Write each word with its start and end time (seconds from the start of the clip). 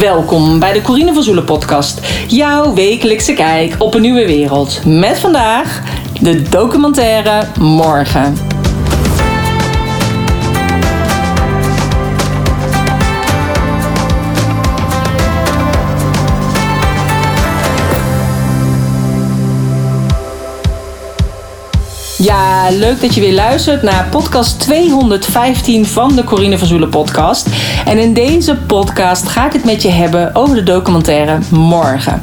Welkom 0.00 0.58
bij 0.58 0.72
de 0.72 0.82
Corine 0.82 1.12
van 1.14 1.22
Zoelen 1.22 1.44
podcast. 1.44 2.00
Jouw 2.28 2.74
wekelijkse 2.74 3.32
kijk 3.32 3.74
op 3.78 3.94
een 3.94 4.00
nieuwe 4.00 4.26
wereld. 4.26 4.84
Met 4.84 5.18
vandaag 5.18 5.82
de 6.20 6.42
documentaire 6.42 7.46
Morgen. 7.58 8.49
Ja, 22.22 22.70
leuk 22.70 23.00
dat 23.00 23.14
je 23.14 23.20
weer 23.20 23.34
luistert 23.34 23.82
naar 23.82 24.06
podcast 24.10 24.60
215 24.60 25.86
van 25.86 26.16
de 26.16 26.24
Corine 26.24 26.58
van 26.58 26.66
Zoelen 26.66 26.88
podcast. 26.88 27.46
En 27.84 27.98
in 27.98 28.14
deze 28.14 28.56
podcast 28.66 29.28
ga 29.28 29.46
ik 29.46 29.52
het 29.52 29.64
met 29.64 29.82
je 29.82 29.88
hebben 29.88 30.34
over 30.34 30.54
de 30.54 30.62
documentaire 30.62 31.38
Morgen. 31.50 32.20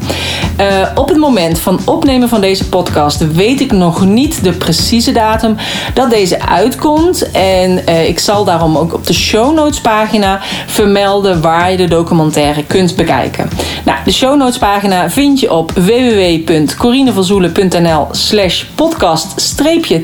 Uh, 0.60 0.88
op 0.94 1.08
het 1.08 1.16
moment 1.16 1.58
van 1.58 1.80
opnemen 1.84 2.28
van 2.28 2.40
deze 2.40 2.68
podcast 2.68 3.32
weet 3.32 3.60
ik 3.60 3.72
nog 3.72 4.04
niet 4.04 4.44
de 4.44 4.52
precieze 4.52 5.12
datum 5.12 5.56
dat 5.94 6.10
deze 6.10 6.40
uitkomt. 6.40 7.30
En 7.30 7.82
uh, 7.88 8.08
ik 8.08 8.18
zal 8.18 8.44
daarom 8.44 8.76
ook 8.76 8.94
op 8.94 9.06
de 9.06 9.12
show 9.12 9.54
notes 9.54 9.80
pagina 9.80 10.40
vermelden 10.66 11.40
waar 11.40 11.70
je 11.70 11.76
de 11.76 11.88
documentaire 11.88 12.64
kunt 12.64 12.96
bekijken. 12.96 13.48
Nou, 13.84 13.98
de 14.04 14.12
show 14.12 14.36
notes 14.36 14.58
pagina 14.58 15.10
vind 15.10 15.40
je 15.40 15.52
op 15.52 15.72
www.corinevanzoelen.nl 15.72 18.06
slash 18.10 18.64
podcast 18.74 19.40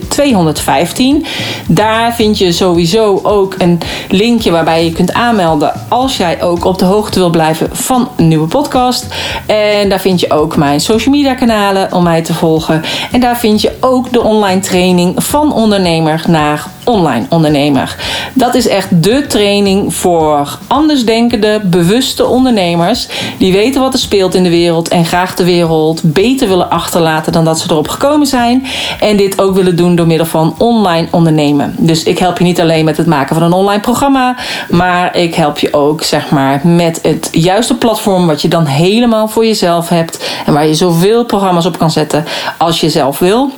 215. 0.08 1.26
Daar 1.68 2.14
vind 2.14 2.38
je 2.38 2.52
sowieso 2.52 3.20
ook 3.22 3.54
een 3.58 3.80
linkje 4.08 4.50
waarbij 4.50 4.84
je 4.84 4.92
kunt 4.92 5.12
aanmelden 5.12 5.72
als 5.88 6.16
jij 6.16 6.42
ook 6.42 6.64
op 6.64 6.78
de 6.78 6.84
hoogte 6.84 7.18
wil 7.18 7.30
blijven 7.30 7.68
van 7.72 8.08
een 8.16 8.28
nieuwe 8.28 8.46
podcast. 8.46 9.06
En 9.46 9.88
daar 9.88 10.00
vind 10.00 10.20
je 10.20 10.30
ook 10.30 10.56
mijn 10.56 10.80
social 10.80 11.14
media 11.14 11.34
kanalen 11.34 11.92
om 11.92 12.02
mij 12.02 12.22
te 12.22 12.34
volgen. 12.34 12.82
En 13.12 13.20
daar 13.20 13.38
vind 13.38 13.60
je 13.60 13.72
ook 13.80 14.12
de 14.12 14.22
online 14.22 14.60
training 14.60 15.24
van 15.24 15.52
ondernemer 15.52 16.24
naar 16.28 16.66
online 16.84 17.26
ondernemer. 17.28 17.96
Dat 18.32 18.54
is 18.54 18.68
echt 18.68 19.02
de 19.02 19.26
training 19.26 19.94
voor 19.94 20.58
andersdenkende, 20.66 21.60
bewuste 21.64 22.26
ondernemers 22.26 23.08
die 23.38 23.52
weten 23.52 23.80
wat 23.80 23.92
er 23.92 23.98
speelt 23.98 24.34
in 24.34 24.42
de 24.42 24.50
wereld 24.50 24.88
en 24.88 25.04
graag 25.04 25.34
de 25.34 25.44
wereld 25.44 26.00
beter 26.02 26.48
willen 26.48 26.70
achterlaten 26.70 27.32
dan 27.32 27.44
dat 27.44 27.58
ze 27.58 27.70
erop 27.70 27.88
gekomen 27.88 28.26
zijn. 28.26 28.66
En 29.00 29.16
dit 29.16 29.40
ook 29.40 29.54
willen 29.54 29.76
doen 29.76 29.96
door 29.96 30.06
middel 30.06 30.26
van 30.26 30.54
online 30.58 31.08
ondernemen. 31.10 31.74
Dus 31.78 32.02
ik 32.02 32.18
help 32.18 32.38
je 32.38 32.44
niet 32.44 32.60
alleen 32.60 32.84
met 32.84 32.96
het 32.96 33.06
maken 33.06 33.34
van 33.34 33.44
een 33.44 33.52
online 33.52 33.80
programma, 33.80 34.36
maar 34.70 35.16
ik 35.16 35.34
help 35.34 35.58
je 35.58 35.72
ook 35.72 36.02
zeg 36.02 36.30
maar 36.30 36.60
met 36.66 36.98
het 37.02 37.28
juiste 37.32 37.74
platform 37.74 38.26
wat 38.26 38.42
je 38.42 38.48
dan 38.48 38.64
helemaal 38.64 39.28
voor 39.28 39.46
jezelf 39.46 39.88
hebt 39.88 40.30
en 40.46 40.52
waar 40.52 40.66
je 40.66 40.74
zoveel 40.74 41.24
programma's 41.24 41.66
op 41.66 41.78
kan 41.78 41.90
zetten 41.90 42.24
als 42.58 42.80
je 42.80 42.90
zelf 42.90 43.18
wil. 43.18 43.52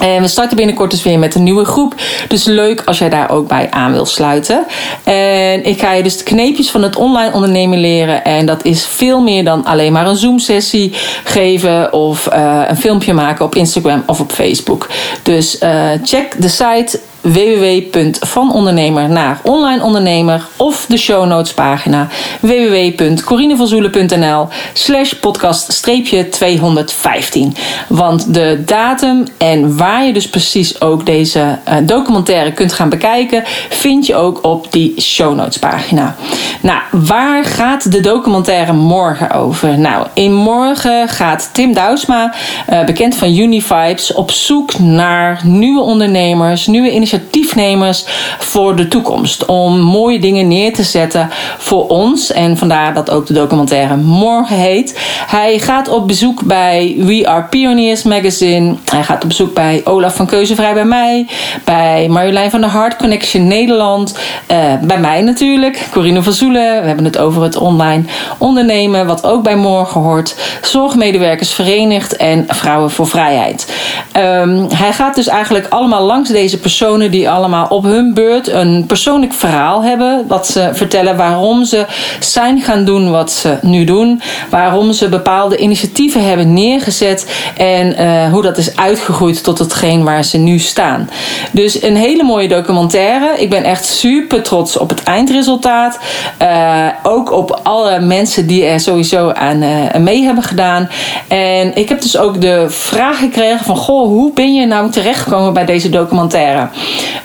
En 0.00 0.22
we 0.22 0.28
starten 0.28 0.56
binnenkort 0.56 0.90
dus 0.90 1.02
weer 1.02 1.18
met 1.18 1.34
een 1.34 1.42
nieuwe 1.42 1.64
groep. 1.64 1.94
Dus 2.28 2.44
leuk 2.44 2.82
als 2.84 2.98
jij 2.98 3.08
daar 3.08 3.30
ook 3.30 3.48
bij 3.48 3.70
aan 3.70 3.92
wil 3.92 4.06
sluiten. 4.06 4.66
En 5.04 5.64
ik 5.64 5.80
ga 5.80 5.92
je 5.92 6.02
dus 6.02 6.16
de 6.16 6.24
kneepjes 6.24 6.70
van 6.70 6.82
het 6.82 6.96
online 6.96 7.32
ondernemen 7.32 7.78
leren. 7.78 8.24
En 8.24 8.46
dat 8.46 8.64
is 8.64 8.86
veel 8.86 9.20
meer 9.20 9.44
dan 9.44 9.64
alleen 9.64 9.92
maar 9.92 10.06
een 10.06 10.16
Zoom-sessie 10.16 10.92
geven 11.24 11.92
of 11.92 12.28
uh, 12.32 12.62
een 12.66 12.76
filmpje 12.76 13.12
maken 13.12 13.44
op 13.44 13.54
Instagram 13.54 14.02
of 14.06 14.20
op 14.20 14.32
Facebook. 14.32 14.88
Dus 15.22 15.60
uh, 15.60 15.90
check 16.02 16.40
de 16.40 16.48
site 16.48 17.00
www.vanondernemer 17.24 19.08
naar 19.08 19.40
online 19.42 19.82
ondernemer 19.82 20.46
of 20.56 20.86
de 20.88 20.96
show 20.96 21.26
notes 21.26 21.54
pagina 21.54 22.08
www.corinevanzoelen.nl 22.40 24.48
slash 24.72 25.12
podcast 25.12 25.82
215. 26.30 27.54
Want 27.88 28.34
de 28.34 28.62
datum 28.66 29.24
en 29.38 29.76
waar 29.76 30.04
je 30.04 30.12
dus 30.12 30.28
precies 30.28 30.80
ook 30.80 31.06
deze 31.06 31.58
uh, 31.68 31.74
documentaire 31.82 32.52
kunt 32.52 32.72
gaan 32.72 32.88
bekijken, 32.88 33.42
vind 33.68 34.06
je 34.06 34.14
ook 34.14 34.44
op 34.44 34.72
die 34.72 35.00
show 35.00 35.34
notes 35.34 35.58
pagina. 35.58 36.16
Nou, 36.60 36.80
waar 36.90 37.44
gaat 37.44 37.92
de 37.92 38.00
documentaire 38.00 38.72
morgen 38.72 39.30
over? 39.30 39.78
Nou, 39.78 40.06
in 40.14 40.34
morgen 40.34 41.08
gaat 41.08 41.50
Tim 41.52 41.72
Douwsma, 41.72 42.34
uh, 42.70 42.84
bekend 42.84 43.16
van 43.16 43.36
Univibes, 43.36 44.12
op 44.12 44.30
zoek 44.30 44.78
naar 44.78 45.40
nieuwe 45.44 45.80
ondernemers, 45.80 46.66
nieuwe 46.66 46.90
initiatiefnemers 47.14 48.04
voor 48.38 48.76
de 48.76 48.88
toekomst. 48.88 49.44
Om 49.44 49.80
mooie 49.80 50.18
dingen 50.18 50.48
neer 50.48 50.72
te 50.72 50.82
zetten 50.82 51.30
voor 51.58 51.88
ons. 51.88 52.32
En 52.32 52.56
vandaar 52.56 52.94
dat 52.94 53.10
ook 53.10 53.26
de 53.26 53.32
documentaire 53.34 53.96
morgen 53.96 54.56
heet. 54.56 54.98
Hij 55.26 55.58
gaat 55.58 55.88
op 55.88 56.06
bezoek 56.06 56.42
bij 56.42 56.94
We 56.98 57.28
Are 57.28 57.42
Pioneers 57.42 58.02
magazine. 58.02 58.74
Hij 58.84 59.02
gaat 59.02 59.22
op 59.22 59.28
bezoek 59.28 59.54
bij 59.54 59.80
Olaf 59.84 60.14
van 60.16 60.26
Keuzevrij 60.26 60.74
bij 60.74 60.84
mij. 60.84 61.26
Bij 61.64 62.08
Marjolein 62.08 62.50
van 62.50 62.60
der 62.60 62.70
Hart 62.70 62.96
Connection 62.96 63.46
Nederland. 63.46 64.18
Uh, 64.50 64.58
bij 64.82 64.98
mij 64.98 65.22
natuurlijk, 65.22 65.88
Corine 65.90 66.22
van 66.22 66.32
Zoelen. 66.32 66.80
We 66.80 66.86
hebben 66.86 67.04
het 67.04 67.18
over 67.18 67.42
het 67.42 67.56
online 67.56 68.02
ondernemen, 68.38 69.06
wat 69.06 69.24
ook 69.24 69.42
bij 69.42 69.56
morgen 69.56 70.00
hoort. 70.00 70.34
Zorgmedewerkers 70.62 71.52
Verenigd 71.52 72.16
en 72.16 72.44
Vrouwen 72.48 72.90
voor 72.90 73.06
Vrijheid. 73.06 73.72
Um, 74.16 74.66
hij 74.70 74.92
gaat 74.92 75.14
dus 75.14 75.28
eigenlijk 75.28 75.66
allemaal 75.68 76.02
langs 76.02 76.30
deze 76.30 76.58
personen 76.58 77.03
die 77.10 77.30
allemaal 77.30 77.66
op 77.66 77.82
hun 77.82 78.14
beurt 78.14 78.48
een 78.48 78.84
persoonlijk 78.86 79.32
verhaal 79.32 79.82
hebben. 79.82 80.24
Wat 80.28 80.46
ze 80.46 80.70
vertellen 80.72 81.16
waarom 81.16 81.64
ze 81.64 81.86
zijn 82.20 82.60
gaan 82.60 82.84
doen 82.84 83.10
wat 83.10 83.32
ze 83.32 83.58
nu 83.62 83.84
doen. 83.84 84.22
Waarom 84.50 84.92
ze 84.92 85.08
bepaalde 85.08 85.56
initiatieven 85.56 86.24
hebben 86.24 86.52
neergezet. 86.52 87.32
En 87.56 88.02
uh, 88.02 88.32
hoe 88.32 88.42
dat 88.42 88.58
is 88.58 88.76
uitgegroeid 88.76 89.44
tot 89.44 89.58
hetgeen 89.58 90.04
waar 90.04 90.24
ze 90.24 90.38
nu 90.38 90.58
staan. 90.58 91.10
Dus 91.50 91.82
een 91.82 91.96
hele 91.96 92.22
mooie 92.22 92.48
documentaire. 92.48 93.34
Ik 93.36 93.50
ben 93.50 93.64
echt 93.64 93.84
super 93.84 94.42
trots 94.42 94.76
op 94.76 94.88
het 94.88 95.02
eindresultaat. 95.02 95.98
Uh, 96.42 96.86
ook 97.02 97.32
op 97.32 97.60
alle 97.62 98.00
mensen 98.00 98.46
die 98.46 98.64
er 98.64 98.80
sowieso 98.80 99.30
aan 99.30 99.62
uh, 99.62 99.94
mee 99.98 100.22
hebben 100.22 100.44
gedaan. 100.44 100.88
En 101.28 101.76
ik 101.76 101.88
heb 101.88 102.00
dus 102.00 102.16
ook 102.16 102.40
de 102.40 102.66
vraag 102.68 103.18
gekregen 103.18 103.64
van... 103.64 103.76
Goh, 103.76 104.06
hoe 104.06 104.32
ben 104.32 104.54
je 104.54 104.66
nou 104.66 104.90
terechtgekomen 104.90 105.52
bij 105.52 105.64
deze 105.64 105.90
documentaire? 105.90 106.68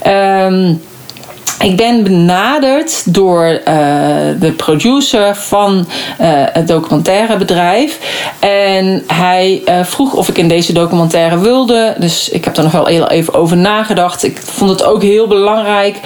Um, 0.07 0.81
ik 1.59 1.77
ben 1.77 2.03
benaderd 2.03 3.13
door 3.13 3.45
uh, 3.45 3.63
de 4.39 4.53
producer 4.57 5.35
van 5.35 5.77
uh, 5.77 6.27
het 6.31 6.67
documentaire 6.67 7.37
bedrijf. 7.37 7.99
En 8.39 9.03
hij 9.07 9.61
uh, 9.65 9.83
vroeg 9.83 10.13
of 10.13 10.29
ik 10.29 10.37
in 10.37 10.47
deze 10.47 10.73
documentaire 10.73 11.39
wilde. 11.39 11.95
Dus 11.97 12.29
ik 12.29 12.45
heb 12.45 12.57
er 12.57 12.63
nog 12.63 12.71
wel 12.71 12.85
heel 12.85 13.09
even 13.09 13.33
over 13.33 13.57
nagedacht. 13.57 14.23
Ik 14.23 14.37
vond 14.37 14.69
het 14.69 14.83
ook 14.83 15.01
heel 15.01 15.27
belangrijk 15.27 15.99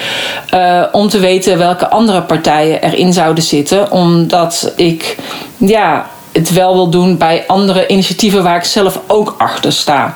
om 0.91 1.09
te 1.09 1.19
weten 1.19 1.57
welke 1.57 1.89
andere 1.89 2.21
partijen 2.21 2.81
erin 2.81 3.13
zouden 3.13 3.43
zitten. 3.43 3.91
Omdat 3.91 4.73
ik 4.75 5.15
ja, 5.57 6.09
het 6.33 6.53
wel 6.53 6.73
wil 6.73 6.89
doen 6.89 7.17
bij 7.17 7.43
andere 7.47 7.87
initiatieven 7.87 8.43
waar 8.43 8.55
ik 8.55 8.63
zelf 8.63 8.99
ook 9.07 9.35
achter 9.37 9.71
sta. 9.71 10.13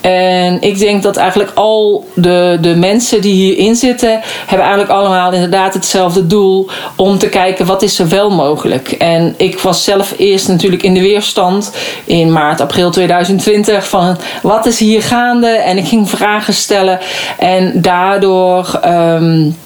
En 0.00 0.62
ik 0.62 0.78
denk 0.78 1.02
dat 1.02 1.16
eigenlijk 1.16 1.50
al 1.54 2.08
de, 2.14 2.58
de 2.60 2.74
mensen 2.74 3.20
die 3.20 3.32
hierin 3.32 3.76
zitten, 3.76 4.20
hebben 4.46 4.66
eigenlijk 4.66 4.90
allemaal 4.90 5.32
inderdaad 5.32 5.74
hetzelfde 5.74 6.26
doel 6.26 6.68
om 6.96 7.18
te 7.18 7.28
kijken 7.28 7.66
wat 7.66 7.82
is 7.82 7.98
er 7.98 8.08
wel 8.08 8.30
mogelijk. 8.30 8.90
En 8.90 9.34
ik 9.36 9.58
was 9.58 9.84
zelf 9.84 10.14
eerst 10.16 10.48
natuurlijk 10.48 10.82
in 10.82 10.94
de 10.94 11.00
weerstand 11.00 11.72
in 12.04 12.32
maart, 12.32 12.60
april 12.60 12.90
2020 12.90 13.88
van 13.88 14.16
wat 14.42 14.66
is 14.66 14.78
hier 14.78 15.02
gaande? 15.02 15.48
En 15.48 15.78
ik 15.78 15.86
ging 15.86 16.10
vragen 16.10 16.54
stellen 16.54 16.98
en 17.38 17.82
daardoor. 17.82 18.80
Um, 18.84 19.56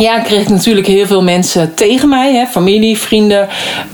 ja, 0.00 0.20
kreeg 0.20 0.40
ik 0.40 0.48
natuurlijk 0.48 0.86
heel 0.86 1.06
veel 1.06 1.22
mensen 1.22 1.74
tegen 1.74 2.08
mij, 2.08 2.34
hè, 2.34 2.46
familie, 2.46 2.98
vrienden, 2.98 3.48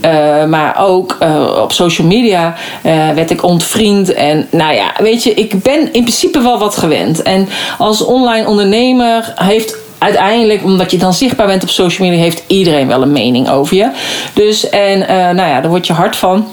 uh, 0.05 0.45
maar 0.45 0.75
ook 0.79 1.17
uh, 1.21 1.59
op 1.61 1.71
social 1.71 2.07
media 2.07 2.55
uh, 2.85 3.09
werd 3.09 3.29
ik 3.29 3.43
ontvriend. 3.43 4.13
En 4.13 4.47
nou 4.51 4.73
ja, 4.73 4.91
weet 4.97 5.23
je, 5.23 5.33
ik 5.33 5.63
ben 5.63 5.79
in 5.81 6.01
principe 6.01 6.41
wel 6.41 6.59
wat 6.59 6.77
gewend. 6.77 7.21
En 7.21 7.49
als 7.77 8.05
online 8.05 8.47
ondernemer 8.47 9.33
heeft 9.35 9.77
uiteindelijk, 9.97 10.63
omdat 10.63 10.91
je 10.91 10.97
dan 10.97 11.13
zichtbaar 11.13 11.47
bent 11.47 11.63
op 11.63 11.69
social 11.69 12.07
media, 12.07 12.23
heeft 12.23 12.43
iedereen 12.47 12.87
wel 12.87 13.01
een 13.01 13.11
mening 13.11 13.49
over 13.49 13.75
je. 13.75 13.89
Dus 14.33 14.69
en 14.69 14.99
nou 15.35 15.49
ja, 15.49 15.61
daar 15.61 15.69
word 15.69 15.87
je 15.87 15.93
hard 15.93 16.15
van. 16.15 16.47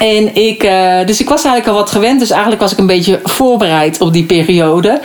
En 0.00 0.34
ik, 0.34 0.64
uh, 0.64 1.06
dus 1.06 1.20
ik 1.20 1.28
was 1.28 1.44
eigenlijk 1.44 1.66
al 1.66 1.82
wat 1.82 1.90
gewend. 1.90 2.20
Dus 2.20 2.30
eigenlijk 2.30 2.60
was 2.60 2.72
ik 2.72 2.78
een 2.78 2.86
beetje 2.86 3.20
voorbereid 3.24 4.00
op 4.00 4.12
die 4.12 4.24
periode. 4.24 5.00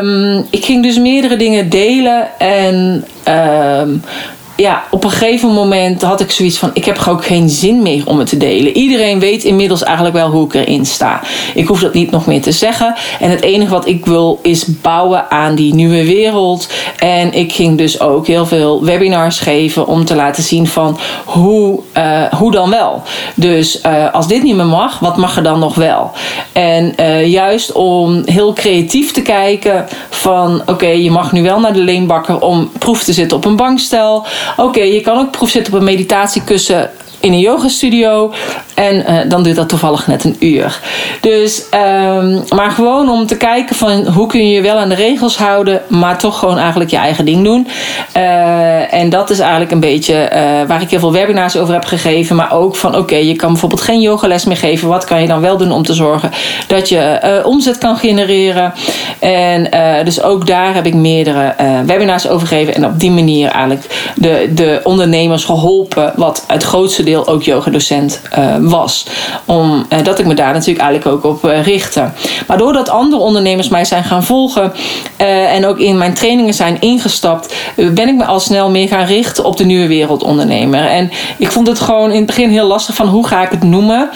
Um, 0.00 0.46
ik 0.50 0.64
ging 0.64 0.82
dus 0.82 0.98
meerdere 0.98 1.36
dingen 1.36 1.68
delen. 1.68 2.28
En 2.38 3.04
um, 3.28 4.02
ja, 4.60 4.84
op 4.90 5.04
een 5.04 5.10
gegeven 5.10 5.48
moment 5.48 6.02
had 6.02 6.20
ik 6.20 6.30
zoiets 6.30 6.58
van: 6.58 6.70
ik 6.72 6.84
heb 6.84 7.04
ook 7.08 7.24
geen 7.24 7.48
zin 7.48 7.82
meer 7.82 8.02
om 8.06 8.18
het 8.18 8.28
te 8.28 8.36
delen. 8.36 8.76
Iedereen 8.76 9.18
weet 9.18 9.44
inmiddels 9.44 9.82
eigenlijk 9.82 10.16
wel 10.16 10.30
hoe 10.30 10.44
ik 10.44 10.54
erin 10.54 10.86
sta. 10.86 11.20
Ik 11.54 11.66
hoef 11.66 11.80
dat 11.80 11.94
niet 11.94 12.10
nog 12.10 12.26
meer 12.26 12.42
te 12.42 12.52
zeggen. 12.52 12.94
En 13.20 13.30
het 13.30 13.42
enige 13.42 13.70
wat 13.70 13.86
ik 13.86 14.06
wil 14.06 14.38
is 14.42 14.80
bouwen 14.80 15.30
aan 15.30 15.54
die 15.54 15.74
nieuwe 15.74 16.04
wereld. 16.04 16.68
En 16.98 17.32
ik 17.32 17.52
ging 17.52 17.78
dus 17.78 18.00
ook 18.00 18.26
heel 18.26 18.46
veel 18.46 18.84
webinars 18.84 19.38
geven 19.38 19.86
om 19.86 20.04
te 20.04 20.14
laten 20.14 20.42
zien 20.42 20.66
van 20.66 20.98
hoe, 21.24 21.80
uh, 21.96 22.22
hoe 22.22 22.50
dan 22.52 22.70
wel. 22.70 23.02
Dus 23.34 23.80
uh, 23.86 24.14
als 24.14 24.28
dit 24.28 24.42
niet 24.42 24.56
meer 24.56 24.66
mag, 24.66 24.98
wat 24.98 25.16
mag 25.16 25.36
er 25.36 25.42
dan 25.42 25.58
nog 25.58 25.74
wel? 25.74 26.10
En 26.52 26.94
uh, 27.00 27.26
juist 27.26 27.72
om 27.72 28.22
heel 28.24 28.52
creatief 28.52 29.12
te 29.12 29.22
kijken 29.22 29.86
van 30.10 30.62
oké, 30.66 30.86
je 30.86 31.10
mag 31.10 31.32
nu 31.32 31.42
wel 31.42 31.60
naar 31.60 31.72
de 31.72 31.82
leenbakker 31.82 32.40
om 32.40 32.70
proef 32.78 33.02
te 33.02 33.12
zitten 33.12 33.36
op 33.36 33.44
een 33.44 33.56
bankstel. 33.56 34.26
Oké, 34.56 34.80
je 34.80 35.00
kan 35.00 35.18
ook 35.18 35.30
proef 35.30 35.50
zitten 35.50 35.72
op 35.72 35.78
een 35.78 35.84
meditatiekussen 35.84 36.90
in 37.20 37.32
een 37.32 37.38
yogastudio. 37.38 38.32
En 38.74 38.96
uh, 38.96 39.18
dan 39.28 39.42
duurt 39.42 39.56
dat 39.56 39.68
toevallig 39.68 40.06
net 40.06 40.24
een 40.24 40.36
uur. 40.38 40.80
Dus, 41.20 41.64
um, 42.14 42.42
maar 42.48 42.70
gewoon 42.70 43.10
om 43.10 43.26
te 43.26 43.36
kijken 43.36 43.76
van 43.76 44.06
hoe 44.06 44.26
kun 44.26 44.46
je 44.46 44.54
je 44.54 44.60
wel 44.60 44.76
aan 44.76 44.88
de 44.88 44.94
regels 44.94 45.38
houden, 45.38 45.82
maar 45.88 46.18
toch 46.18 46.38
gewoon 46.38 46.58
eigenlijk 46.58 46.90
je 46.90 46.96
eigen 46.96 47.24
ding 47.24 47.44
doen. 47.44 47.68
Uh, 48.16 48.94
en 48.94 49.10
dat 49.10 49.30
is 49.30 49.38
eigenlijk 49.38 49.70
een 49.70 49.80
beetje 49.80 50.14
uh, 50.14 50.68
waar 50.68 50.82
ik 50.82 50.90
heel 50.90 50.98
veel 50.98 51.12
webinars 51.12 51.56
over 51.56 51.74
heb 51.74 51.84
gegeven. 51.84 52.36
Maar 52.36 52.52
ook 52.52 52.76
van 52.76 52.96
oké, 52.96 53.16
je 53.16 53.36
kan 53.36 53.50
bijvoorbeeld 53.50 53.80
geen 53.80 54.00
yogales 54.00 54.44
meer 54.44 54.56
geven. 54.56 54.88
Wat 54.88 55.04
kan 55.04 55.20
je 55.20 55.26
dan 55.26 55.40
wel 55.40 55.56
doen 55.56 55.72
om 55.72 55.82
te 55.82 55.94
zorgen 55.94 56.30
dat 56.66 56.88
je 56.88 57.40
omzet 57.44 57.78
kan 57.78 57.96
genereren? 57.96 58.72
En 59.18 59.70
dus 60.04 60.22
ook 60.22 60.46
daar 60.46 60.74
heb 60.74 60.86
ik 60.86 60.94
meerdere 60.94 61.54
webinars 61.86 62.28
over 62.28 62.46
gegeven. 62.46 62.74
En 62.74 62.86
op 62.86 63.00
die 63.00 63.10
manier 63.10 63.50
eigenlijk 63.50 64.12
de, 64.16 64.50
de 64.54 64.80
ondernemers 64.84 65.44
geholpen, 65.44 66.12
wat 66.16 66.44
het 66.46 66.62
grootste 66.62 67.02
deel 67.02 67.09
ook 67.16 67.42
yogadocent 67.42 68.20
uh, 68.38 68.56
was. 68.60 69.06
Omdat 69.44 70.14
uh, 70.14 70.18
ik 70.18 70.26
me 70.26 70.34
daar 70.34 70.52
natuurlijk 70.52 70.84
eigenlijk 70.84 71.16
ook 71.16 71.34
op 71.34 71.44
uh, 71.44 71.62
richtte. 71.62 72.10
Maar 72.46 72.58
doordat 72.58 72.88
andere 72.88 73.22
ondernemers 73.22 73.68
mij 73.68 73.84
zijn 73.84 74.04
gaan 74.04 74.24
volgen 74.24 74.72
en 75.16 75.66
ook 75.66 75.78
in 75.78 75.98
mijn 75.98 76.14
trainingen 76.14 76.54
zijn 76.54 76.80
ingestapt, 76.80 77.54
ben 77.76 78.08
ik 78.08 78.14
me 78.14 78.24
al 78.24 78.40
snel 78.40 78.70
meer 78.70 78.88
gaan 78.88 79.06
richten 79.06 79.44
op 79.44 79.56
de 79.56 79.64
nieuwe 79.64 79.86
wereldondernemer. 79.86 80.86
En 80.86 81.10
ik 81.38 81.52
vond 81.52 81.66
het 81.66 81.80
gewoon 81.80 82.10
in 82.10 82.16
het 82.16 82.26
begin 82.26 82.50
heel 82.50 82.66
lastig 82.66 82.94
van 82.94 83.06
hoe 83.06 83.26
ga 83.26 83.42
ik 83.42 83.50
het 83.50 83.62
noemen? 83.62 84.10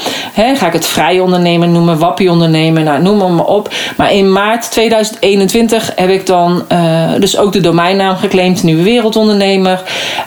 Ga 0.54 0.66
ik 0.66 0.72
het 0.72 0.86
vrij 0.86 1.20
ondernemer 1.20 1.68
noemen, 1.68 1.98
wappie 1.98 2.30
ondernemer, 2.30 2.82
nou, 2.82 3.02
noem 3.02 3.16
maar, 3.16 3.30
maar 3.30 3.44
op. 3.44 3.74
Maar 3.96 4.12
in 4.12 4.32
maart 4.32 4.70
2021 4.70 5.92
heb 5.96 6.08
ik 6.08 6.26
dan 6.26 6.64
dus 7.18 7.38
ook 7.38 7.52
de 7.52 7.60
domeinnaam 7.60 8.16
geclaimd, 8.16 8.62
Nieuwe 8.62 8.82
Wereldondernemer. 8.82 9.82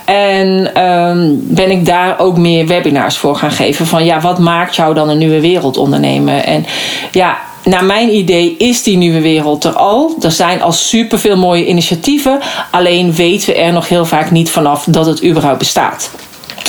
En 0.05 0.81
um, 0.83 1.39
ben 1.41 1.71
ik 1.71 1.85
daar 1.85 2.19
ook 2.19 2.37
meer 2.37 2.56
webinars 2.65 3.17
voor 3.17 3.35
gaan 3.35 3.51
geven. 3.51 3.85
Van 3.85 4.05
ja, 4.05 4.21
wat 4.21 4.39
maakt 4.39 4.75
jou 4.75 4.93
dan 4.93 5.09
een 5.09 5.17
nieuwe 5.17 5.41
wereld 5.41 5.77
ondernemen? 5.77 6.45
En 6.45 6.65
ja, 7.11 7.37
naar 7.63 7.83
mijn 7.83 8.15
idee 8.15 8.55
is 8.57 8.83
die 8.83 8.97
nieuwe 8.97 9.21
wereld 9.21 9.63
er 9.63 9.73
al. 9.73 10.15
Er 10.21 10.31
zijn 10.31 10.61
al 10.61 10.71
superveel 10.71 11.37
mooie 11.37 11.65
initiatieven. 11.65 12.39
Alleen 12.71 13.13
weten 13.13 13.47
we 13.47 13.59
er 13.59 13.73
nog 13.73 13.89
heel 13.89 14.05
vaak 14.05 14.31
niet 14.31 14.49
vanaf 14.49 14.83
dat 14.83 15.05
het 15.05 15.23
überhaupt 15.23 15.57
bestaat. 15.57 16.11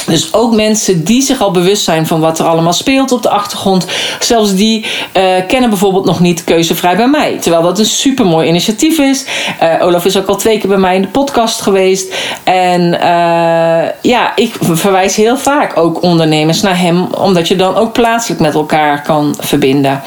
Dus 0.08 0.34
ook 0.34 0.54
mensen 0.54 1.04
die 1.04 1.22
zich 1.22 1.40
al 1.40 1.50
bewust 1.50 1.84
zijn 1.84 2.06
van 2.06 2.20
wat 2.20 2.38
er 2.38 2.46
allemaal 2.46 2.72
speelt 2.72 3.12
op 3.12 3.22
de 3.22 3.30
achtergrond, 3.30 3.86
zelfs 4.20 4.54
die 4.54 4.84
uh, 5.16 5.22
kennen 5.46 5.70
bijvoorbeeld 5.70 6.04
nog 6.04 6.20
niet 6.20 6.44
Keuzevrij 6.44 6.96
bij 6.96 7.08
mij. 7.08 7.36
Terwijl 7.40 7.62
dat 7.62 7.78
een 7.78 7.84
super 7.86 8.26
mooi 8.26 8.48
initiatief 8.48 8.98
is. 8.98 9.24
Uh, 9.62 9.84
Olaf 9.84 10.04
is 10.04 10.16
ook 10.16 10.26
al 10.26 10.36
twee 10.36 10.58
keer 10.58 10.68
bij 10.68 10.78
mij 10.78 10.94
in 10.94 11.02
de 11.02 11.08
podcast 11.08 11.60
geweest. 11.60 12.14
En 12.44 12.82
uh, 12.82 13.00
ja, 14.02 14.32
ik 14.34 14.54
verwijs 14.60 15.16
heel 15.16 15.36
vaak 15.36 15.76
ook 15.76 16.02
ondernemers 16.02 16.60
naar 16.60 16.78
hem, 16.78 17.06
omdat 17.18 17.48
je 17.48 17.56
dan 17.56 17.76
ook 17.76 17.92
plaatselijk 17.92 18.40
met 18.40 18.54
elkaar 18.54 19.02
kan 19.02 19.34
verbinden. 19.38 20.02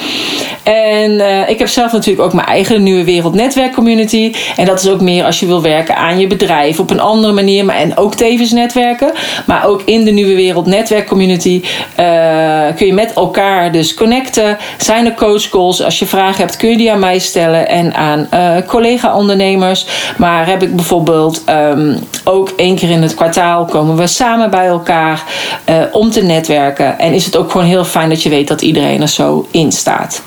En 0.63 1.12
ik 1.50 1.59
heb 1.59 1.68
zelf 1.68 1.92
natuurlijk 1.92 2.27
ook 2.27 2.33
mijn 2.33 2.48
eigen 2.48 2.83
Nieuwe 2.83 3.03
Wereld 3.03 3.33
netwerkcommunity. 3.33 4.33
En 4.56 4.65
dat 4.65 4.80
is 4.80 4.89
ook 4.89 5.01
meer 5.01 5.25
als 5.25 5.39
je 5.39 5.45
wil 5.45 5.62
werken 5.62 5.95
aan 5.95 6.19
je 6.19 6.27
bedrijf 6.27 6.80
op 6.80 6.89
een 6.89 7.00
andere 7.00 7.33
manier. 7.33 7.65
Maar, 7.65 7.75
en 7.75 7.98
ook 7.98 8.15
tevens 8.15 8.51
netwerken. 8.51 9.12
Maar 9.45 9.65
ook 9.65 9.81
in 9.91 10.05
de 10.05 10.11
Nieuwe 10.11 10.35
Wereld 10.35 10.65
netwerkcommunity 10.65 11.61
uh, 11.99 12.75
kun 12.75 12.85
je 12.85 12.93
met 12.93 13.13
elkaar 13.13 13.71
dus 13.71 13.93
connecten. 13.93 14.57
Zijn 14.77 15.05
er 15.05 15.13
coachcalls? 15.13 15.83
Als 15.83 15.99
je 15.99 16.05
vragen 16.05 16.38
hebt, 16.38 16.57
kun 16.57 16.69
je 16.69 16.77
die 16.77 16.91
aan 16.91 16.99
mij 16.99 17.19
stellen 17.19 17.67
en 17.67 17.93
aan 17.93 18.27
uh, 18.33 18.67
collega-ondernemers. 18.67 19.85
Maar 20.17 20.47
heb 20.47 20.63
ik 20.63 20.75
bijvoorbeeld 20.75 21.43
um, 21.49 21.99
ook 22.23 22.49
één 22.49 22.75
keer 22.75 22.89
in 22.89 23.01
het 23.01 23.15
kwartaal 23.15 23.65
komen 23.65 23.95
we 23.95 24.07
samen 24.07 24.49
bij 24.49 24.65
elkaar 24.65 25.23
uh, 25.69 25.75
om 25.91 26.11
te 26.11 26.21
netwerken. 26.21 26.99
En 26.99 27.13
is 27.13 27.25
het 27.25 27.38
ook 27.38 27.51
gewoon 27.51 27.67
heel 27.67 27.85
fijn 27.85 28.09
dat 28.09 28.23
je 28.23 28.29
weet 28.29 28.47
dat 28.47 28.61
iedereen 28.61 29.01
er 29.01 29.07
zo 29.07 29.47
in 29.51 29.71
staat. 29.71 30.21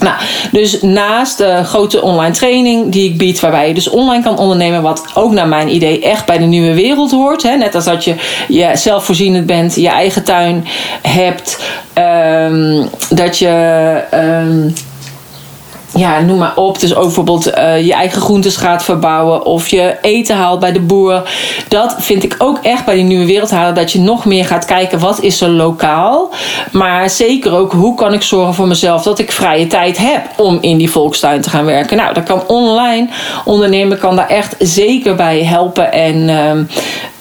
Nou, 0.00 0.14
dus 0.52 0.82
naast 0.82 1.38
de 1.38 1.64
grote 1.64 2.02
online 2.02 2.34
training 2.34 2.92
die 2.92 3.10
ik 3.10 3.18
bied, 3.18 3.40
waarbij 3.40 3.68
je 3.68 3.74
dus 3.74 3.88
online 3.88 4.22
kan 4.22 4.38
ondernemen, 4.38 4.82
wat 4.82 5.04
ook 5.14 5.32
naar 5.32 5.48
mijn 5.48 5.74
idee 5.74 6.02
echt 6.02 6.26
bij 6.26 6.38
de 6.38 6.44
nieuwe 6.44 6.74
wereld 6.74 7.10
hoort. 7.10 7.42
Hè? 7.42 7.56
Net 7.56 7.74
als 7.74 7.84
dat 7.84 8.04
je, 8.04 8.14
je 8.48 8.70
zelfvoorzienend 8.74 9.46
bent, 9.46 9.74
je 9.74 9.88
eigen 9.88 10.24
tuin 10.24 10.66
hebt, 11.02 11.62
um, 11.94 12.88
dat 13.08 13.38
je. 13.38 14.02
Um, 14.14 14.72
ja, 15.94 16.20
noem 16.20 16.38
maar 16.38 16.56
op. 16.56 16.80
Dus 16.80 16.94
ook 16.94 17.04
bijvoorbeeld 17.04 17.46
uh, 17.56 17.86
je 17.86 17.92
eigen 17.92 18.20
groentes 18.20 18.56
gaat 18.56 18.84
verbouwen 18.84 19.44
of 19.44 19.68
je 19.68 19.96
eten 20.02 20.36
haalt 20.36 20.60
bij 20.60 20.72
de 20.72 20.80
boer. 20.80 21.28
Dat 21.68 21.94
vind 21.98 22.22
ik 22.22 22.34
ook 22.38 22.58
echt 22.62 22.84
bij 22.84 22.94
die 22.94 23.04
nieuwe 23.04 23.26
wereld 23.26 23.50
halen. 23.50 23.74
Dat 23.74 23.92
je 23.92 24.00
nog 24.00 24.24
meer 24.24 24.44
gaat 24.44 24.64
kijken 24.64 24.98
wat 24.98 25.20
is 25.20 25.40
er 25.40 25.48
lokaal. 25.48 26.30
Maar 26.72 27.10
zeker 27.10 27.52
ook 27.52 27.72
hoe 27.72 27.94
kan 27.94 28.12
ik 28.12 28.22
zorgen 28.22 28.54
voor 28.54 28.68
mezelf 28.68 29.02
dat 29.02 29.18
ik 29.18 29.32
vrije 29.32 29.66
tijd 29.66 29.98
heb 29.98 30.22
om 30.36 30.58
in 30.60 30.78
die 30.78 30.90
volkstuin 30.90 31.40
te 31.40 31.50
gaan 31.50 31.64
werken. 31.64 31.96
Nou, 31.96 32.14
dat 32.14 32.24
kan 32.24 32.42
online. 32.46 33.08
Ondernemen 33.44 33.98
kan 33.98 34.16
daar 34.16 34.28
echt 34.28 34.54
zeker 34.58 35.14
bij 35.14 35.44
helpen. 35.44 35.92
En 35.92 36.28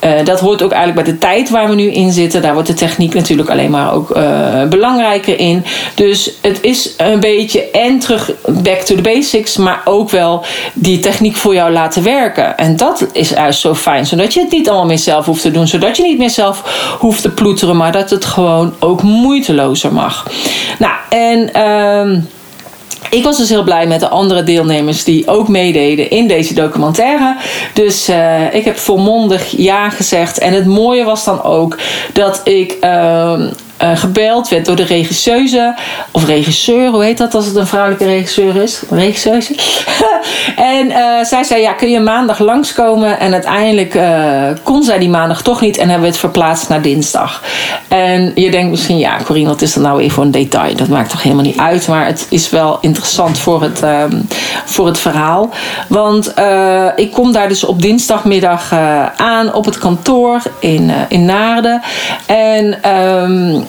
uh, 0.03 0.11
dat 0.23 0.39
hoort 0.39 0.61
ook 0.61 0.71
eigenlijk 0.71 1.03
bij 1.05 1.13
de 1.13 1.19
tijd 1.19 1.49
waar 1.49 1.69
we 1.69 1.75
nu 1.75 1.91
in 1.91 2.11
zitten. 2.11 2.41
Daar 2.41 2.53
wordt 2.53 2.67
de 2.67 2.73
techniek 2.73 3.13
natuurlijk 3.13 3.49
alleen 3.49 3.71
maar 3.71 3.93
ook 3.93 4.17
uh, 4.17 4.63
belangrijker 4.63 5.39
in. 5.39 5.65
Dus 5.95 6.31
het 6.41 6.61
is 6.61 6.93
een 6.97 7.19
beetje 7.19 7.69
en 7.71 7.99
terug 7.99 8.31
back 8.47 8.79
to 8.79 8.95
the 8.95 9.01
basics, 9.01 9.57
maar 9.57 9.81
ook 9.85 10.09
wel 10.09 10.43
die 10.73 10.99
techniek 10.99 11.35
voor 11.35 11.53
jou 11.53 11.71
laten 11.71 12.03
werken. 12.03 12.57
En 12.57 12.75
dat 12.75 13.07
is 13.11 13.29
juist 13.29 13.59
zo 13.59 13.75
fijn, 13.75 14.05
zodat 14.05 14.33
je 14.33 14.39
het 14.39 14.51
niet 14.51 14.69
allemaal 14.69 14.87
meer 14.87 14.97
zelf 14.97 15.25
hoeft 15.25 15.41
te 15.41 15.51
doen, 15.51 15.67
zodat 15.67 15.97
je 15.97 16.03
niet 16.03 16.17
meer 16.17 16.29
zelf 16.29 16.95
hoeft 16.99 17.21
te 17.21 17.29
ploeteren, 17.29 17.77
maar 17.77 17.91
dat 17.91 18.09
het 18.09 18.25
gewoon 18.25 18.73
ook 18.79 19.01
moeitelozer 19.01 19.93
mag. 19.93 20.27
Nou, 20.79 20.93
en. 21.09 21.49
Uh, 21.55 22.21
ik 23.09 23.23
was 23.23 23.37
dus 23.37 23.49
heel 23.49 23.63
blij 23.63 23.87
met 23.87 23.99
de 23.99 24.09
andere 24.09 24.43
deelnemers 24.43 25.03
die 25.03 25.27
ook 25.27 25.47
meededen 25.47 26.09
in 26.09 26.27
deze 26.27 26.53
documentaire. 26.53 27.35
Dus 27.73 28.09
uh, 28.09 28.53
ik 28.53 28.65
heb 28.65 28.77
volmondig 28.77 29.57
ja 29.57 29.89
gezegd. 29.89 30.37
En 30.37 30.53
het 30.53 30.65
mooie 30.65 31.03
was 31.03 31.23
dan 31.23 31.43
ook 31.43 31.77
dat 32.13 32.41
ik. 32.43 32.77
Uh, 32.81 33.41
uh, 33.83 33.97
gebeld 33.97 34.49
werd 34.49 34.65
door 34.65 34.75
de 34.75 34.83
regisseuse. 34.83 35.75
Of 36.11 36.25
regisseur, 36.25 36.89
hoe 36.89 37.03
heet 37.03 37.17
dat 37.17 37.35
als 37.35 37.45
het 37.45 37.55
een 37.55 37.67
vrouwelijke 37.67 38.05
regisseur 38.05 38.55
is? 38.55 38.81
Regisseuse. 38.89 39.55
en 40.75 40.87
uh, 40.87 41.23
zij 41.23 41.43
zei: 41.43 41.61
Ja, 41.61 41.73
kun 41.73 41.89
je 41.89 41.99
maandag 41.99 42.39
langskomen? 42.39 43.19
En 43.19 43.33
uiteindelijk 43.33 43.93
uh, 43.93 44.47
kon 44.63 44.83
zij 44.83 44.99
die 44.99 45.09
maandag 45.09 45.41
toch 45.41 45.61
niet 45.61 45.77
en 45.77 45.83
hebben 45.83 46.01
we 46.01 46.11
het 46.11 46.19
verplaatst 46.19 46.69
naar 46.69 46.81
dinsdag. 46.81 47.43
En 47.87 48.31
je 48.35 48.51
denkt 48.51 48.69
misschien: 48.69 48.97
Ja, 48.97 49.17
Corine, 49.25 49.47
wat 49.47 49.61
is 49.61 49.73
dat 49.73 49.83
nou 49.83 49.99
even 49.99 50.11
voor 50.11 50.23
een 50.23 50.31
detail? 50.31 50.75
Dat 50.75 50.87
maakt 50.87 51.09
toch 51.09 51.23
helemaal 51.23 51.45
niet 51.45 51.57
uit. 51.57 51.87
Maar 51.87 52.05
het 52.05 52.27
is 52.29 52.49
wel 52.49 52.77
interessant 52.81 53.37
voor 53.37 53.61
het, 53.61 53.81
um, 53.83 54.27
voor 54.65 54.85
het 54.85 54.99
verhaal. 54.99 55.49
Want 55.87 56.33
ik 56.95 57.11
kom 57.11 57.31
daar 57.31 57.47
dus 57.47 57.63
op 57.63 57.81
dinsdagmiddag 57.81 58.73
aan 59.15 59.53
op 59.53 59.65
het 59.65 59.77
kantoor 59.77 60.41
in, 60.59 60.91
in 61.09 61.25
Naarden. 61.25 61.81
En. 62.25 62.89
Um, 62.95 63.67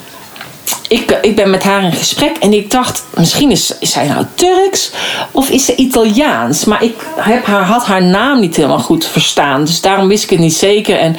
ik, 0.91 1.19
ik 1.23 1.37
ben 1.37 1.51
met 1.51 1.63
haar 1.63 1.83
in 1.85 1.93
gesprek 1.93 2.37
en 2.37 2.53
ik 2.53 2.71
dacht, 2.71 3.05
misschien 3.15 3.51
is, 3.51 3.75
is 3.79 3.93
zij 3.93 4.07
nou 4.07 4.25
Turks 4.35 4.91
of 5.31 5.49
is 5.51 5.65
ze 5.65 5.75
Italiaans? 5.75 6.65
Maar 6.65 6.83
ik 6.83 6.95
heb 7.17 7.47
haar, 7.47 7.65
had 7.65 7.85
haar 7.85 8.03
naam 8.03 8.41
niet 8.41 8.57
helemaal 8.57 8.79
goed 8.79 9.07
verstaan. 9.07 9.65
Dus 9.65 9.81
daarom 9.81 10.09
wist 10.09 10.25
ik 10.25 10.31
het 10.31 10.39
niet 10.39 10.55
zeker. 10.55 10.99
En 10.99 11.17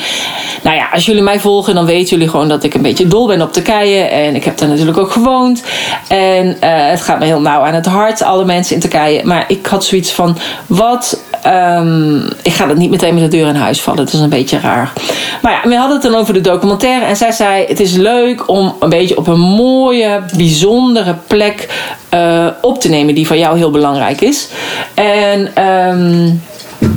nou 0.64 0.76
ja, 0.76 0.90
als 0.94 1.06
jullie 1.06 1.22
mij 1.22 1.40
volgen, 1.40 1.76
dan 1.76 1.86
weten 1.86 2.10
jullie 2.10 2.30
gewoon 2.30 2.48
dat 2.48 2.64
ik 2.64 2.74
een 2.74 2.82
beetje 2.82 3.08
dol 3.08 3.28
ben 3.28 3.42
op 3.42 3.54
Turkije. 3.54 4.02
En 4.02 4.36
ik 4.36 4.44
heb 4.44 4.58
daar 4.58 4.70
natuurlijk 4.70 4.98
ook 4.98 5.12
gewoond. 5.12 5.64
En 6.08 6.46
uh, 6.48 6.56
het 6.90 7.02
gaat 7.02 7.20
me 7.20 7.26
heel 7.26 7.42
nauw 7.42 7.62
aan 7.62 7.74
het 7.74 7.86
hart, 7.86 8.22
alle 8.22 8.46
mensen 8.46 8.76
in 8.76 8.82
Turkije. 8.82 9.26
Maar 9.26 9.46
ik 9.48 9.66
had 9.66 9.86
zoiets 9.86 10.12
van, 10.12 10.38
wat 10.68 11.20
Um, 11.48 12.24
ik 12.42 12.54
ga 12.54 12.66
dat 12.66 12.78
niet 12.78 12.90
meteen 12.90 13.14
met 13.14 13.32
de 13.32 13.38
deur 13.38 13.48
in 13.48 13.56
huis 13.56 13.82
vallen. 13.82 14.06
Dat 14.06 14.14
is 14.14 14.20
een 14.20 14.30
beetje 14.30 14.60
raar. 14.60 14.94
Maar 15.42 15.52
ja, 15.52 15.70
we 15.70 15.76
hadden 15.76 16.02
het 16.02 16.12
dan 16.12 16.16
over 16.16 16.34
de 16.34 16.42
documentaire. 16.42 17.06
En 17.06 17.16
zij 17.16 17.32
zei: 17.32 17.66
Het 17.66 17.80
is 17.80 17.96
leuk 17.96 18.48
om 18.48 18.76
een 18.80 18.90
beetje 18.90 19.18
op 19.18 19.28
een 19.28 19.40
mooie, 19.40 20.22
bijzondere 20.38 21.16
plek 21.28 21.68
uh, 22.14 22.48
op 22.62 22.80
te 22.80 22.90
nemen. 22.90 23.16
Die 23.16 23.28
voor 23.28 23.38
jou 23.38 23.58
heel 23.58 23.72
belangrijk 23.72 24.22
is. 24.22 24.48
En. 24.94 25.64
Um, 25.68 26.42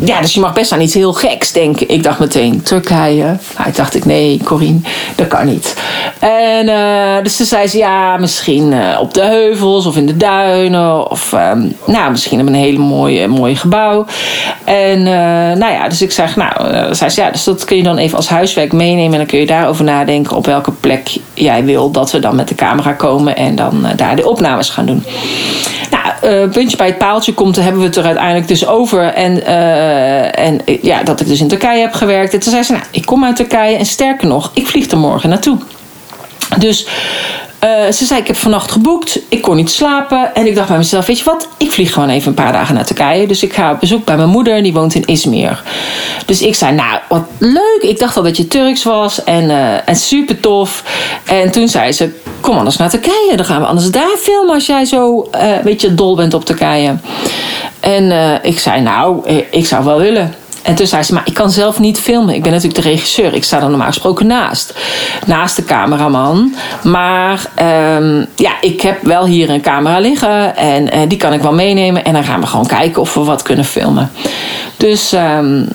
ja, 0.04 0.20
dus 0.20 0.34
je 0.34 0.40
mag 0.40 0.52
best 0.52 0.72
aan 0.72 0.80
iets 0.80 0.94
heel 0.94 1.12
geks 1.12 1.52
denken. 1.52 1.88
Ik 1.88 2.02
dacht 2.02 2.18
meteen, 2.18 2.62
Turkije. 2.62 3.36
Nou, 3.58 3.72
dacht 3.74 3.94
ik, 3.94 4.04
nee, 4.04 4.40
Corine, 4.44 4.78
dat 5.14 5.28
kan 5.28 5.46
niet. 5.46 5.74
En 6.18 6.66
uh, 6.66 7.22
dus 7.22 7.36
toen 7.36 7.46
zei 7.46 7.66
ze, 7.66 7.78
ja, 7.78 8.16
misschien 8.16 8.72
uh, 8.72 8.98
op 9.00 9.14
de 9.14 9.22
heuvels 9.22 9.86
of 9.86 9.96
in 9.96 10.06
de 10.06 10.16
duinen. 10.16 11.10
Of 11.10 11.32
um, 11.32 11.76
nou, 11.86 12.10
misschien 12.10 12.40
op 12.40 12.46
een 12.46 12.54
hele 12.54 12.78
mooie, 12.78 13.28
mooie 13.28 13.56
gebouw. 13.56 14.06
En 14.64 14.98
uh, 14.98 15.06
nou 15.58 15.72
ja, 15.72 15.88
dus 15.88 16.02
ik 16.02 16.12
zeg, 16.12 16.36
nou, 16.36 16.52
zei 16.94 17.10
ze, 17.10 17.20
ja, 17.20 17.30
dus 17.30 17.44
dat 17.44 17.64
kun 17.64 17.76
je 17.76 17.82
dan 17.82 17.98
even 17.98 18.16
als 18.16 18.28
huiswerk 18.28 18.72
meenemen. 18.72 19.12
En 19.12 19.18
dan 19.18 19.26
kun 19.26 19.38
je 19.38 19.46
daarover 19.46 19.84
nadenken 19.84 20.36
op 20.36 20.46
welke 20.46 20.70
plek 20.70 21.16
jij 21.34 21.64
wil 21.64 21.90
dat 21.90 22.12
we 22.12 22.18
dan 22.18 22.36
met 22.36 22.48
de 22.48 22.54
camera 22.54 22.92
komen. 22.92 23.36
En 23.36 23.54
dan 23.54 23.86
daar 23.96 24.16
de 24.16 24.28
opnames 24.28 24.68
gaan 24.68 24.86
doen. 24.86 25.04
Nou, 25.90 26.48
puntje 26.48 26.76
bij 26.76 26.86
het 26.86 26.98
paaltje 26.98 27.34
komt, 27.34 27.56
hebben 27.56 27.80
we 27.80 27.86
het 27.86 27.96
er 27.96 28.04
uiteindelijk 28.04 28.48
dus 28.48 28.66
over. 28.66 29.02
En, 29.02 29.42
uh, 29.74 30.38
en 30.38 30.60
ja, 30.82 31.02
dat 31.02 31.20
ik 31.20 31.26
dus 31.26 31.40
in 31.40 31.48
Turkije 31.48 31.80
heb 31.80 31.92
gewerkt. 31.92 32.32
En 32.32 32.40
toen 32.40 32.52
zei 32.52 32.62
ze, 32.62 32.72
nou, 32.72 32.84
ik 32.90 33.06
kom 33.06 33.24
uit 33.24 33.36
Turkije 33.36 33.76
en 33.76 33.86
sterker 33.86 34.28
nog, 34.28 34.50
ik 34.54 34.66
vlieg 34.66 34.90
er 34.90 34.98
morgen 34.98 35.28
naartoe. 35.28 35.58
Dus 36.58 36.86
uh, 37.64 37.92
ze 37.92 38.04
zei, 38.04 38.20
ik 38.20 38.26
heb 38.26 38.36
vannacht 38.36 38.70
geboekt. 38.70 39.20
Ik 39.28 39.42
kon 39.42 39.56
niet 39.56 39.70
slapen. 39.70 40.34
En 40.34 40.46
ik 40.46 40.54
dacht 40.54 40.68
bij 40.68 40.76
mezelf, 40.76 41.06
weet 41.06 41.18
je 41.18 41.24
wat? 41.24 41.48
Ik 41.58 41.72
vlieg 41.72 41.92
gewoon 41.92 42.08
even 42.08 42.28
een 42.28 42.34
paar 42.34 42.52
dagen 42.52 42.74
naar 42.74 42.84
Turkije. 42.84 43.26
Dus 43.26 43.42
ik 43.42 43.52
ga 43.52 43.72
op 43.72 43.80
bezoek 43.80 44.04
bij 44.04 44.16
mijn 44.16 44.28
moeder. 44.28 44.62
Die 44.62 44.72
woont 44.72 44.94
in 44.94 45.04
Izmir. 45.04 45.62
Dus 46.26 46.42
ik 46.42 46.54
zei, 46.54 46.74
nou, 46.74 46.98
wat 47.08 47.22
leuk. 47.38 47.78
Ik 47.80 47.98
dacht 47.98 48.16
al 48.16 48.22
dat 48.22 48.36
je 48.36 48.48
Turks 48.48 48.82
was. 48.82 49.24
En, 49.24 49.44
uh, 49.44 49.88
en 49.88 49.96
super 49.96 50.40
tof. 50.40 50.84
En 51.24 51.50
toen 51.50 51.68
zei 51.68 51.92
ze, 51.92 52.10
kom 52.40 52.56
anders 52.56 52.76
naar 52.76 52.90
Turkije. 52.90 53.32
Dan 53.36 53.44
gaan 53.44 53.60
we 53.60 53.66
anders 53.66 53.90
daar 53.90 54.16
filmen 54.18 54.54
als 54.54 54.66
jij 54.66 54.84
zo 54.84 55.28
uh, 55.34 55.56
een 55.56 55.64
beetje 55.64 55.94
dol 55.94 56.16
bent 56.16 56.34
op 56.34 56.44
Turkije. 56.44 56.96
En 57.80 58.40
ik 58.42 58.58
zei, 58.58 58.80
nou, 58.80 59.28
ik 59.50 59.66
zou 59.66 59.84
wel 59.84 59.98
willen. 59.98 60.34
En 60.64 60.74
toen 60.74 60.86
zei 60.86 61.02
ze, 61.02 61.14
maar 61.14 61.26
ik 61.26 61.34
kan 61.34 61.50
zelf 61.50 61.78
niet 61.78 62.00
filmen. 62.00 62.34
Ik 62.34 62.42
ben 62.42 62.52
natuurlijk 62.52 62.82
de 62.82 62.88
regisseur. 62.90 63.34
Ik 63.34 63.44
sta 63.44 63.60
er 63.60 63.68
normaal 63.68 63.86
gesproken 63.86 64.26
naast. 64.26 64.74
Naast 65.26 65.56
de 65.56 65.64
cameraman. 65.64 66.54
Maar 66.82 67.46
um, 67.96 68.26
ja, 68.36 68.52
ik 68.60 68.80
heb 68.80 69.02
wel 69.02 69.26
hier 69.26 69.50
een 69.50 69.60
camera 69.60 69.98
liggen. 69.98 70.56
En 70.56 70.96
uh, 70.96 71.00
die 71.08 71.18
kan 71.18 71.32
ik 71.32 71.40
wel 71.40 71.52
meenemen. 71.52 72.04
En 72.04 72.12
dan 72.12 72.24
gaan 72.24 72.40
we 72.40 72.46
gewoon 72.46 72.66
kijken 72.66 73.02
of 73.02 73.14
we 73.14 73.20
wat 73.20 73.42
kunnen 73.42 73.64
filmen. 73.64 74.10
Dus... 74.76 75.12
Um, 75.12 75.68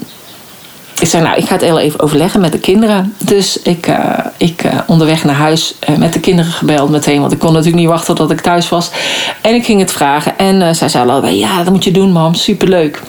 ik 0.99 1.07
zei, 1.07 1.23
nou, 1.23 1.37
ik 1.37 1.45
ga 1.47 1.53
het 1.53 1.63
heel 1.63 1.79
even 1.79 1.99
overleggen 1.99 2.41
met 2.41 2.51
de 2.51 2.59
kinderen. 2.59 3.13
Dus 3.17 3.61
ik, 3.61 3.87
uh, 3.87 4.19
ik 4.37 4.63
uh, 4.63 4.71
onderweg 4.87 5.23
naar 5.23 5.35
huis 5.35 5.73
uh, 5.89 5.97
met 5.97 6.13
de 6.13 6.19
kinderen 6.19 6.51
gebeld 6.51 6.89
meteen. 6.89 7.19
Want 7.19 7.31
ik 7.31 7.39
kon 7.39 7.53
natuurlijk 7.53 7.77
niet 7.77 7.87
wachten 7.87 8.15
tot 8.15 8.31
ik 8.31 8.41
thuis 8.41 8.69
was. 8.69 8.89
En 9.41 9.55
ik 9.55 9.65
ging 9.65 9.79
het 9.79 9.91
vragen. 9.91 10.37
En 10.37 10.75
zij 10.75 10.89
zei 10.89 11.09
allebei, 11.09 11.37
ja, 11.37 11.63
dat 11.63 11.73
moet 11.73 11.83
je 11.83 11.91
doen, 11.91 12.11
mam. 12.11 12.33
Superleuk. 12.33 13.01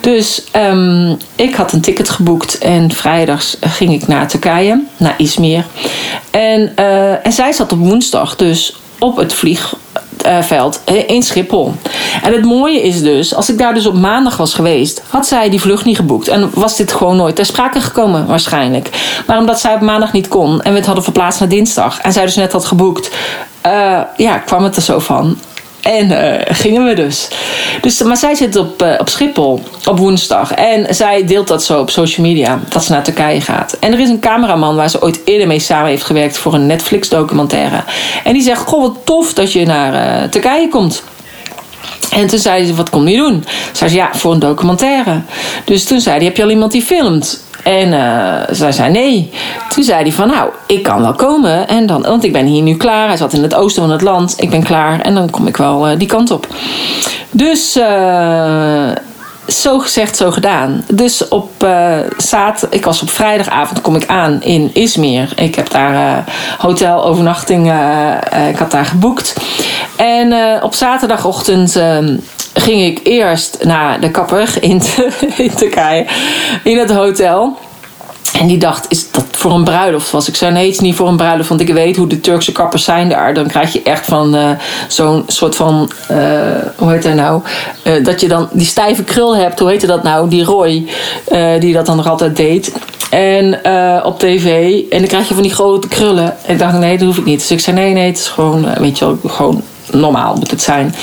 Dus 0.00 0.44
um, 0.56 1.16
ik 1.36 1.54
had 1.54 1.72
een 1.72 1.80
ticket 1.80 2.10
geboekt. 2.10 2.58
En 2.58 2.92
vrijdags 2.92 3.56
ging 3.60 3.92
ik 3.92 4.06
naar 4.06 4.28
Turkije, 4.28 4.82
naar 4.96 5.14
Izmir. 5.16 5.64
En, 6.30 6.76
en 7.22 7.32
zij 7.32 7.52
zat 7.52 7.72
op 7.72 7.78
woensdag 7.78 8.36
dus 8.36 8.76
op 8.98 9.16
het 9.16 9.32
vlieg, 9.32 9.74
veld 10.40 10.80
in 11.06 11.22
Schiphol. 11.22 11.74
En 12.22 12.32
het 12.32 12.44
mooie 12.44 12.82
is 12.82 13.02
dus, 13.02 13.34
als 13.34 13.50
ik 13.50 13.58
daar 13.58 13.74
dus 13.74 13.86
op 13.86 13.94
maandag 13.94 14.36
was 14.36 14.54
geweest, 14.54 15.02
had 15.08 15.26
zij 15.26 15.50
die 15.50 15.60
vlucht 15.60 15.84
niet 15.84 15.96
geboekt. 15.96 16.28
En 16.28 16.50
was 16.54 16.76
dit 16.76 16.92
gewoon 16.92 17.16
nooit 17.16 17.36
ter 17.36 17.46
sprake 17.46 17.80
gekomen, 17.80 18.26
waarschijnlijk. 18.26 18.88
Maar 19.26 19.38
omdat 19.38 19.60
zij 19.60 19.74
op 19.74 19.80
maandag 19.80 20.12
niet 20.12 20.28
kon 20.28 20.62
en 20.62 20.70
we 20.70 20.76
het 20.76 20.86
hadden 20.86 21.04
verplaatst 21.04 21.40
naar 21.40 21.48
dinsdag 21.48 22.00
en 22.00 22.12
zij 22.12 22.24
dus 22.24 22.36
net 22.36 22.52
had 22.52 22.64
geboekt, 22.64 23.10
uh, 23.66 24.00
ja, 24.16 24.38
kwam 24.38 24.64
het 24.64 24.76
er 24.76 24.82
zo 24.82 24.98
van. 24.98 25.38
En 25.82 26.10
uh, 26.10 26.40
gingen 26.44 26.84
we 26.84 26.94
dus. 26.94 27.28
dus. 27.80 28.02
Maar 28.02 28.16
zij 28.16 28.34
zit 28.34 28.56
op, 28.56 28.82
uh, 28.82 28.94
op 28.98 29.08
Schiphol 29.08 29.62
op 29.84 29.98
woensdag. 29.98 30.52
En 30.52 30.94
zij 30.94 31.26
deelt 31.26 31.48
dat 31.48 31.64
zo 31.64 31.80
op 31.80 31.90
social 31.90 32.26
media. 32.26 32.60
Dat 32.68 32.84
ze 32.84 32.92
naar 32.92 33.02
Turkije 33.02 33.40
gaat. 33.40 33.76
En 33.80 33.92
er 33.92 34.00
is 34.00 34.08
een 34.08 34.20
cameraman 34.20 34.76
waar 34.76 34.90
ze 34.90 35.02
ooit 35.02 35.20
eerder 35.24 35.46
mee 35.46 35.58
samen 35.58 35.88
heeft 35.88 36.04
gewerkt. 36.04 36.38
Voor 36.38 36.54
een 36.54 36.66
Netflix 36.66 37.08
documentaire. 37.08 37.84
En 38.24 38.32
die 38.32 38.42
zegt, 38.42 38.60
goh 38.60 38.80
wat 38.80 38.96
tof 39.04 39.34
dat 39.34 39.52
je 39.52 39.66
naar 39.66 40.22
uh, 40.22 40.28
Turkije 40.28 40.68
komt. 40.68 41.02
En 42.10 42.26
toen 42.26 42.38
zei 42.38 42.66
ze, 42.66 42.74
wat 42.74 42.90
kom 42.90 43.08
je 43.08 43.16
doen? 43.16 43.44
Zei 43.72 43.90
ze, 43.90 43.96
ja, 43.96 44.08
voor 44.12 44.32
een 44.32 44.38
documentaire. 44.38 45.20
Dus 45.64 45.84
toen 45.84 46.00
zei 46.00 46.16
hij, 46.16 46.24
heb 46.24 46.36
je 46.36 46.42
al 46.42 46.50
iemand 46.50 46.72
die 46.72 46.82
filmt? 46.82 47.44
En 47.62 47.92
uh, 47.92 48.34
zij 48.50 48.72
zei 48.72 48.90
nee. 48.90 49.30
Toen 49.68 49.84
zei 49.84 50.02
hij 50.02 50.12
van 50.12 50.28
nou, 50.28 50.50
ik 50.66 50.82
kan 50.82 51.00
wel 51.00 51.12
komen. 51.12 51.68
En 51.68 51.86
dan, 51.86 52.02
want 52.02 52.24
ik 52.24 52.32
ben 52.32 52.46
hier 52.46 52.62
nu 52.62 52.76
klaar. 52.76 53.06
Hij 53.08 53.16
zat 53.16 53.32
in 53.32 53.42
het 53.42 53.54
oosten 53.54 53.82
van 53.82 53.92
het 53.92 54.02
land. 54.02 54.34
Ik 54.36 54.50
ben 54.50 54.62
klaar. 54.62 55.00
En 55.00 55.14
dan 55.14 55.30
kom 55.30 55.46
ik 55.46 55.56
wel 55.56 55.90
uh, 55.90 55.98
die 55.98 56.08
kant 56.08 56.30
op. 56.30 56.46
Dus 57.30 57.76
uh, 57.76 58.90
zo 59.46 59.78
gezegd, 59.78 60.16
zo 60.16 60.30
gedaan. 60.30 60.84
Dus 60.92 61.28
op 61.28 61.50
zaterdag, 62.16 62.78
ik 62.78 62.84
was 62.84 63.02
op 63.02 63.10
vrijdagavond, 63.10 63.80
kom 63.80 63.96
ik 63.96 64.06
aan 64.06 64.42
in 64.42 64.70
Izmir. 64.72 65.32
Ik 65.36 65.54
heb 65.54 65.70
daar 65.70 66.24
hotelovernachting, 66.58 67.72
ik 68.48 68.56
had 68.56 68.70
daar 68.70 68.84
geboekt. 68.84 69.36
En 69.96 70.62
op 70.62 70.74
zaterdagochtend 70.74 71.80
ging 72.54 72.82
ik 72.82 73.00
eerst 73.02 73.64
naar 73.64 74.00
de 74.00 74.10
kapper 74.10 74.54
in, 74.60 74.82
Turkije, 75.56 76.06
in 76.64 76.78
het 76.78 76.90
hotel. 76.90 77.58
En 78.38 78.46
die 78.46 78.58
dacht, 78.58 78.86
is 78.88 79.10
dat 79.10 79.24
voor 79.30 79.52
een 79.52 79.64
bruiloft 79.64 80.10
was? 80.10 80.28
Ik 80.28 80.36
zei, 80.36 80.52
nee, 80.52 80.64
het 80.64 80.74
is 80.74 80.80
niet 80.80 80.94
voor 80.94 81.08
een 81.08 81.16
bruiloft. 81.16 81.48
Want 81.48 81.60
ik 81.60 81.72
weet 81.72 81.96
hoe 81.96 82.06
de 82.06 82.20
Turkse 82.20 82.52
kappers 82.52 82.84
zijn 82.84 83.08
daar. 83.08 83.34
Dan 83.34 83.46
krijg 83.46 83.72
je 83.72 83.82
echt 83.82 84.06
van 84.06 84.34
uh, 84.34 84.50
zo'n 84.88 85.24
soort 85.26 85.56
van, 85.56 85.90
uh, 86.10 86.18
hoe 86.76 86.90
heet 86.90 87.02
dat 87.02 87.14
nou? 87.14 87.42
Uh, 87.84 88.04
dat 88.04 88.20
je 88.20 88.28
dan 88.28 88.48
die 88.52 88.66
stijve 88.66 89.04
krul 89.04 89.36
hebt. 89.36 89.58
Hoe 89.58 89.68
heette 89.68 89.86
dat 89.86 90.02
nou? 90.02 90.28
Die 90.28 90.44
Roy, 90.44 90.86
die 91.58 91.72
dat 91.72 91.86
dan 91.86 91.96
nog 91.96 92.08
altijd 92.08 92.36
deed. 92.36 92.72
En 93.10 93.60
op 94.04 94.18
tv. 94.18 94.78
En 94.90 94.98
dan 94.98 95.08
krijg 95.08 95.28
je 95.28 95.34
van 95.34 95.42
die 95.42 95.52
grote 95.52 95.88
krullen. 95.88 96.36
En 96.46 96.52
ik 96.52 96.58
dacht, 96.58 96.78
nee, 96.78 96.98
dat 96.98 97.06
hoef 97.06 97.18
ik 97.18 97.24
niet. 97.24 97.38
Dus 97.38 97.50
ik 97.50 97.60
zei, 97.60 97.76
nee, 97.76 97.92
nee, 97.92 98.06
het 98.06 98.18
is 98.18 98.28
gewoon, 98.28 98.66
weet 98.78 98.98
je 98.98 99.04
wel, 99.04 99.18
gewoon 99.26 99.62
normaal 99.94 100.34
moet 100.34 100.50
het 100.50 100.62
zijn. 100.62 100.94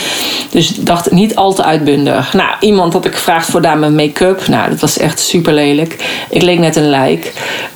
Dus 0.49 0.71
ik 0.71 0.85
dacht 0.85 1.11
niet 1.11 1.35
al 1.35 1.53
te 1.53 1.63
uitbundig. 1.63 2.33
Nou, 2.33 2.49
iemand 2.59 2.93
had 2.93 3.05
ik 3.05 3.13
gevraagd 3.13 3.49
voor 3.49 3.61
mijn 3.61 3.95
make-up. 3.95 4.47
Nou, 4.47 4.69
dat 4.69 4.79
was 4.79 4.97
echt 4.97 5.19
super 5.19 5.53
lelijk. 5.53 5.95
Ik 6.29 6.41
leek 6.41 6.59
net 6.59 6.75
een 6.75 6.89
lijk. 6.89 7.33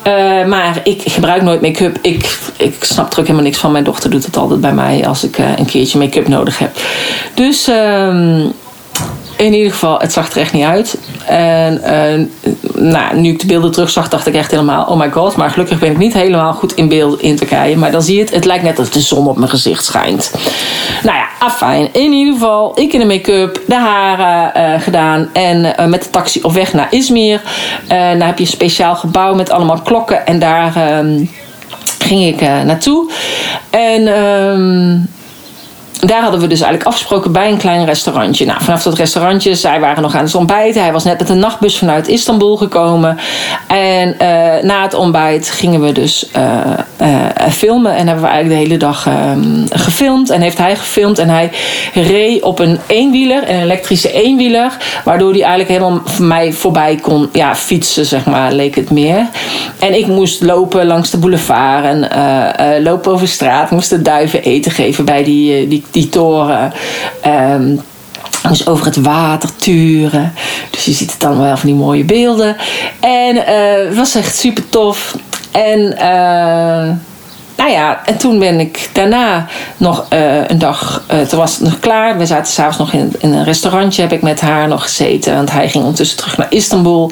Uh, 0.07 0.45
maar 0.45 0.81
ik 0.83 1.01
gebruik 1.05 1.41
nooit 1.41 1.61
make-up. 1.61 1.97
Ik, 2.01 2.37
ik 2.57 2.83
snap 2.83 3.13
er 3.13 3.19
ook 3.19 3.25
helemaal 3.25 3.45
niks 3.45 3.57
van. 3.57 3.71
Mijn 3.71 3.83
dochter 3.83 4.09
doet 4.09 4.25
het 4.25 4.37
altijd 4.37 4.61
bij 4.61 4.73
mij 4.73 5.07
als 5.07 5.23
ik 5.23 5.37
uh, 5.37 5.57
een 5.57 5.65
keertje 5.65 5.97
make-up 5.99 6.27
nodig 6.27 6.59
heb. 6.59 6.77
Dus. 7.33 7.69
Uh, 7.69 8.45
in 9.35 9.53
ieder 9.53 9.71
geval, 9.71 9.99
het 9.99 10.13
zag 10.13 10.31
er 10.31 10.41
echt 10.41 10.53
niet 10.53 10.63
uit. 10.63 10.97
En 11.25 11.81
uh, 11.85 12.51
nou, 12.91 13.19
nu 13.19 13.29
ik 13.29 13.39
de 13.39 13.45
beelden 13.45 13.71
terugzag, 13.71 14.09
dacht 14.09 14.27
ik 14.27 14.35
echt 14.35 14.51
helemaal: 14.51 14.85
oh 14.85 14.99
my 14.99 15.11
god. 15.11 15.35
Maar 15.35 15.49
gelukkig 15.49 15.79
ben 15.79 15.91
ik 15.91 15.97
niet 15.97 16.13
helemaal 16.13 16.53
goed 16.53 16.73
in 16.73 16.87
beeld 16.87 17.21
in 17.21 17.35
Turkije. 17.35 17.77
Maar 17.77 17.91
dan 17.91 18.01
zie 18.01 18.15
je 18.15 18.21
het, 18.21 18.33
het 18.33 18.45
lijkt 18.45 18.63
net 18.63 18.79
alsof 18.79 18.93
de 18.93 18.99
zon 18.99 19.27
op 19.27 19.37
mijn 19.37 19.49
gezicht 19.49 19.85
schijnt. 19.85 20.31
Nou 21.03 21.17
ja, 21.17 21.27
afijn. 21.39 21.89
In 21.93 22.11
ieder 22.11 22.33
geval, 22.33 22.79
ik 22.79 22.93
in 22.93 22.99
de 22.99 23.05
make-up, 23.05 23.61
de 23.67 23.75
haren 23.75 24.73
uh, 24.73 24.81
gedaan. 24.81 25.29
En 25.33 25.65
uh, 25.79 25.85
met 25.85 26.03
de 26.03 26.09
taxi 26.09 26.41
op 26.41 26.51
weg 26.51 26.73
naar 26.73 26.87
Izmir. 26.89 27.41
dan 27.87 28.21
heb 28.21 28.37
je 28.37 28.43
een 28.43 28.49
speciaal 28.49 28.95
gebouw 28.95 29.33
met 29.33 29.49
allemaal 29.49 29.81
klokken. 29.81 30.25
En 30.25 30.39
daar 30.39 30.75
ehm, 30.75 31.25
ging 31.99 32.25
ik 32.25 32.41
naartoe. 32.41 33.11
En. 33.69 34.07
Um, 34.07 35.07
daar 36.07 36.21
hadden 36.21 36.39
we 36.39 36.47
dus 36.47 36.61
eigenlijk 36.61 36.89
afgesproken 36.89 37.31
bij 37.31 37.51
een 37.51 37.57
klein 37.57 37.85
restaurantje. 37.85 38.45
Nou, 38.45 38.63
vanaf 38.63 38.83
dat 38.83 38.97
restaurantje, 38.97 39.55
zij 39.55 39.79
waren 39.79 40.01
nog 40.01 40.15
aan 40.15 40.23
het 40.23 40.35
ontbijten. 40.35 40.81
Hij 40.81 40.91
was 40.91 41.03
net 41.03 41.19
met 41.19 41.29
een 41.29 41.39
nachtbus 41.39 41.77
vanuit 41.77 42.07
Istanbul 42.07 42.57
gekomen. 42.57 43.17
En 43.67 44.07
uh, 44.07 44.17
na 44.63 44.81
het 44.81 44.93
ontbijt 44.93 45.51
gingen 45.51 45.81
we 45.81 45.91
dus 45.91 46.29
uh, 46.37 46.43
uh, 47.01 47.47
filmen. 47.51 47.95
En 47.95 48.07
hebben 48.07 48.23
we 48.23 48.29
eigenlijk 48.29 48.59
de 48.59 48.67
hele 48.67 48.79
dag 48.79 49.07
ehm, 49.07 49.65
gefilmd. 49.69 50.29
En 50.29 50.41
heeft 50.41 50.57
hij 50.57 50.75
gefilmd. 50.75 51.19
En 51.19 51.29
hij 51.29 51.51
reed 51.93 52.41
op 52.43 52.59
een 52.59 52.79
eenwieler, 52.87 53.49
een 53.49 53.61
elektrische 53.61 54.11
eenwieler. 54.11 54.77
Waardoor 55.03 55.31
hij 55.31 55.41
eigenlijk 55.41 55.69
helemaal 55.69 56.01
voor 56.03 56.25
mij 56.25 56.53
voorbij 56.53 56.95
kon 57.01 57.29
ja, 57.31 57.55
fietsen, 57.55 58.05
zeg 58.05 58.25
maar, 58.25 58.53
leek 58.53 58.75
het 58.75 58.89
meer. 58.89 59.27
En 59.79 59.97
ik 59.97 60.07
moest 60.07 60.41
lopen 60.41 60.85
langs 60.85 61.09
de 61.09 61.17
boulevard 61.17 61.83
en 61.83 62.83
lopen 62.83 63.11
over 63.11 63.27
straat. 63.27 63.71
Moest 63.71 63.89
de 63.89 64.01
duiven 64.01 64.43
eten 64.43 64.71
geven 64.71 65.05
bij 65.05 65.23
die, 65.23 65.67
die 65.67 65.83
die 65.93 66.09
toren. 66.09 66.73
Um, 67.25 67.81
dus 68.49 68.67
over 68.67 68.85
het 68.85 68.95
water 68.95 69.55
turen. 69.55 70.33
Dus 70.69 70.85
je 70.85 70.91
ziet 70.91 71.11
het 71.11 71.19
dan 71.19 71.39
wel 71.39 71.57
van 71.57 71.69
die 71.69 71.77
mooie 71.77 72.03
beelden. 72.03 72.55
En 72.99 73.35
uh, 73.35 73.87
het 73.87 73.95
was 73.95 74.15
echt 74.15 74.35
super 74.35 74.69
tof. 74.69 75.15
En 75.51 75.79
uh, 75.99 76.89
nou 77.55 77.71
ja, 77.71 78.01
en 78.05 78.17
toen 78.17 78.39
ben 78.39 78.59
ik 78.59 78.89
daarna 78.93 79.45
nog 79.77 80.05
uh, 80.13 80.47
een 80.47 80.59
dag, 80.59 81.03
uh, 81.13 81.21
toen 81.21 81.39
was 81.39 81.53
het 81.53 81.63
nog 81.63 81.79
klaar. 81.79 82.17
We 82.17 82.25
zaten 82.25 82.53
s'avonds 82.53 82.77
nog 82.77 82.93
in, 82.93 83.13
in, 83.19 83.33
een 83.33 83.43
restaurantje, 83.43 84.01
heb 84.01 84.11
ik 84.11 84.21
met 84.21 84.41
haar 84.41 84.67
nog 84.67 84.81
gezeten. 84.83 85.35
Want 85.35 85.51
hij 85.51 85.69
ging 85.69 85.83
ondertussen 85.83 86.17
terug 86.17 86.37
naar 86.37 86.47
Istanbul. 86.49 87.11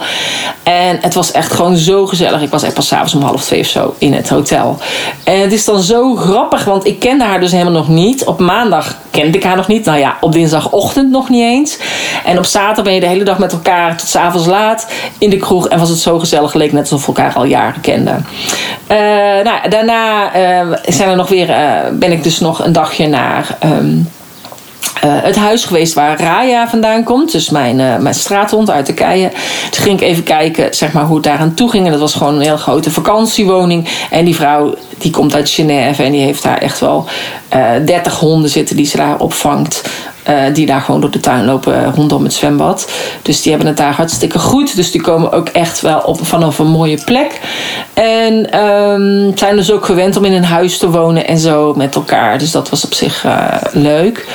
En 0.64 0.98
het 1.02 1.14
was 1.14 1.32
echt 1.32 1.54
gewoon 1.54 1.76
zo 1.76 2.06
gezellig. 2.06 2.42
Ik 2.42 2.50
was 2.50 2.64
echt 2.64 2.74
pas 2.74 2.88
s'avonds 2.88 3.14
om 3.14 3.22
half 3.22 3.44
twee 3.44 3.60
of 3.60 3.66
zo 3.66 3.96
in 3.98 4.14
het 4.14 4.30
hotel. 4.30 4.78
En 5.24 5.40
het 5.40 5.52
is 5.52 5.66
dan 5.66 5.82
zo 5.82 6.16
grappig, 6.16 6.64
want 6.64 6.86
ik 6.86 7.00
kende 7.00 7.24
haar 7.24 7.40
dus 7.40 7.52
helemaal 7.52 7.74
nog 7.74 7.88
niet. 7.88 8.24
Op 8.24 8.40
maandag 8.40 8.98
kende 9.10 9.38
ik 9.38 9.44
haar 9.44 9.56
nog 9.56 9.68
niet. 9.68 9.86
Nou 9.86 10.00
ja, 10.00 10.18
op 10.22 10.32
dinsdagochtend 10.32 11.12
nog 11.12 11.30
niet 11.30 11.44
eens. 11.44 11.78
En 12.26 12.38
op 12.38 12.46
zaterdag 12.46 12.84
ben 12.84 12.94
je 12.94 13.00
de 13.00 13.08
hele 13.08 13.24
dag 13.24 13.38
met 13.38 13.52
elkaar 13.52 13.98
tot 13.98 14.08
s'avonds 14.08 14.48
laat 14.48 14.88
in 15.18 15.30
de 15.30 15.38
kroeg. 15.38 15.68
En 15.68 15.80
was 15.80 15.90
het 15.90 16.00
zo 16.00 16.20
gezellig, 16.20 16.54
leek 16.54 16.72
net 16.72 16.82
alsof 16.82 17.06
we 17.06 17.08
elkaar 17.08 17.34
al 17.34 17.46
jaren 17.46 17.82
kenden. 17.82 18.26
Uh, 18.92 18.98
nou, 19.44 19.70
daarna 19.70 20.31
uh, 20.36 20.74
zijn 20.86 21.10
er 21.10 21.16
nog 21.16 21.30
weer, 21.30 21.50
uh, 21.50 21.80
ben 21.94 22.12
ik 22.12 22.24
dus 22.24 22.40
nog 22.40 22.66
een 22.66 22.74
dagje 22.74 23.08
naar. 23.08 23.58
Um, 23.64 24.08
uh, 25.06 25.12
het 25.24 25.36
huis 25.36 25.66
geweest 25.66 25.94
waar 25.94 26.20
Raya 26.20 26.70
vandaan 26.70 27.04
komt. 27.04 27.32
Dus 27.32 27.50
mijn, 27.50 27.80
uh, 27.80 27.98
mijn 27.98 28.16
straathond 28.16 28.70
uit 28.70 28.86
Turkije. 28.86 29.32
Toen 29.72 29.84
ging 29.84 30.02
ik 30.02 30.08
even 30.08 30.24
kijken 30.24 30.76
zeg 30.76 30.92
maar, 30.92 31.04
hoe 31.04 31.16
het 31.16 31.24
daar 31.24 31.38
aan 31.38 31.54
toe 31.54 31.70
ging. 31.70 31.86
En 31.86 31.92
dat 31.92 32.00
was 32.00 32.14
gewoon 32.14 32.36
een 32.36 32.42
heel 32.42 32.58
grote 32.58 32.92
vakantiewoning. 32.92 33.88
En 34.10 34.26
die 34.26 34.36
vrouw 34.36 34.76
die 34.98 35.12
komt 35.12 35.36
uit 35.36 35.50
Genève. 35.50 36.04
En 36.04 36.12
die 36.12 36.22
heeft 36.22 36.44
daar 36.44 36.58
echt 36.58 36.80
wel 36.80 37.06
uh, 37.56 37.86
30 37.86 38.20
honden 38.20 38.50
zitten 38.50 38.76
die 38.76 38.86
ze 38.86 38.98
daar 38.98 39.20
opvangt. 39.20 39.82
Uh, 40.30 40.54
die 40.54 40.66
daar 40.66 40.82
gewoon 40.82 41.02
door 41.02 41.12
de 41.12 41.20
tuin 41.20 41.46
lopen 41.46 41.94
rondom 41.94 42.24
het 42.24 42.34
zwembad. 42.34 42.92
Dus 43.22 43.42
die 43.42 43.52
hebben 43.52 43.70
het 43.70 43.78
daar 43.78 43.94
hartstikke 43.94 44.40
goed. 44.40 44.76
Dus 44.76 44.92
die 44.92 45.02
komen 45.02 45.32
ook 45.32 45.48
echt 45.48 45.82
wel 45.82 46.00
op, 46.00 46.26
vanaf 46.26 46.60
een 46.60 46.68
mooie 46.68 47.04
plek. 47.06 47.40
En 47.94 48.60
um, 48.64 49.38
zijn 49.38 49.56
dus 49.56 49.72
ook 49.72 49.86
gewend 49.86 50.18
om 50.18 50.26
in 50.26 50.34
een 50.34 50.44
huis 50.44 50.78
te 50.78 50.90
wonen 50.90 51.28
en 51.28 51.38
zo 51.38 51.74
met 51.74 51.96
elkaar. 51.96 52.38
Dus 52.38 52.52
dat 52.52 52.70
was 52.70 52.86
op 52.86 52.94
zich 52.94 53.26
uh, 53.26 53.46
leuk. 53.72 54.28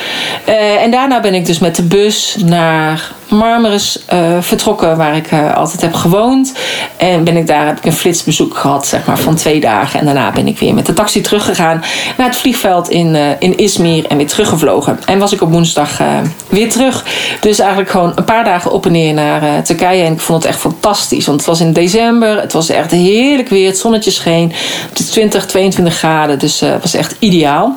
En 0.81 0.91
daarna 0.91 1.19
ben 1.19 1.33
ik 1.33 1.45
dus 1.45 1.59
met 1.59 1.75
de 1.75 1.83
bus 1.83 2.35
naar 2.45 3.11
Marmaris 3.29 4.03
uh, 4.13 4.37
vertrokken, 4.39 4.97
waar 4.97 5.15
ik 5.15 5.31
uh, 5.31 5.55
altijd 5.55 5.81
heb 5.81 5.93
gewoond. 5.93 6.53
En 6.97 7.23
ben 7.23 7.37
ik 7.37 7.47
daar, 7.47 7.65
heb 7.65 7.77
ik 7.77 7.85
een 7.85 7.93
flitsbezoek 7.93 8.57
gehad, 8.57 8.87
zeg 8.87 9.05
maar, 9.05 9.17
van 9.17 9.35
twee 9.35 9.59
dagen. 9.59 9.99
En 9.99 10.05
daarna 10.05 10.31
ben 10.31 10.47
ik 10.47 10.59
weer 10.59 10.73
met 10.73 10.85
de 10.85 10.93
taxi 10.93 11.21
teruggegaan 11.21 11.83
naar 12.17 12.27
het 12.27 12.35
vliegveld 12.35 12.89
in, 12.89 13.15
uh, 13.15 13.29
in 13.39 13.57
Izmir 13.57 14.05
en 14.05 14.17
weer 14.17 14.27
teruggevlogen. 14.27 14.99
En 15.05 15.19
was 15.19 15.33
ik 15.33 15.41
op 15.41 15.51
woensdag 15.51 16.01
weer 16.47 16.69
terug. 16.69 17.05
Dus 17.39 17.59
eigenlijk 17.59 17.89
gewoon 17.89 18.11
een 18.15 18.23
paar 18.23 18.43
dagen 18.43 18.71
op 18.71 18.85
en 18.85 18.91
neer 18.91 19.13
naar 19.13 19.63
Turkije. 19.63 20.03
En 20.03 20.13
ik 20.13 20.19
vond 20.19 20.43
het 20.43 20.51
echt 20.51 20.61
fantastisch, 20.61 21.25
want 21.25 21.37
het 21.39 21.49
was 21.49 21.59
in 21.59 21.73
december. 21.73 22.41
Het 22.41 22.53
was 22.53 22.69
echt 22.69 22.91
heerlijk 22.91 23.49
weer, 23.49 23.67
het 23.67 23.77
zonnetje 23.77 24.11
scheen. 24.11 24.53
Het 24.89 24.99
is 24.99 25.09
20, 25.09 25.45
22 25.45 25.97
graden, 25.97 26.39
dus 26.39 26.59
het 26.59 26.81
was 26.81 26.93
echt 26.93 27.15
ideaal. 27.19 27.75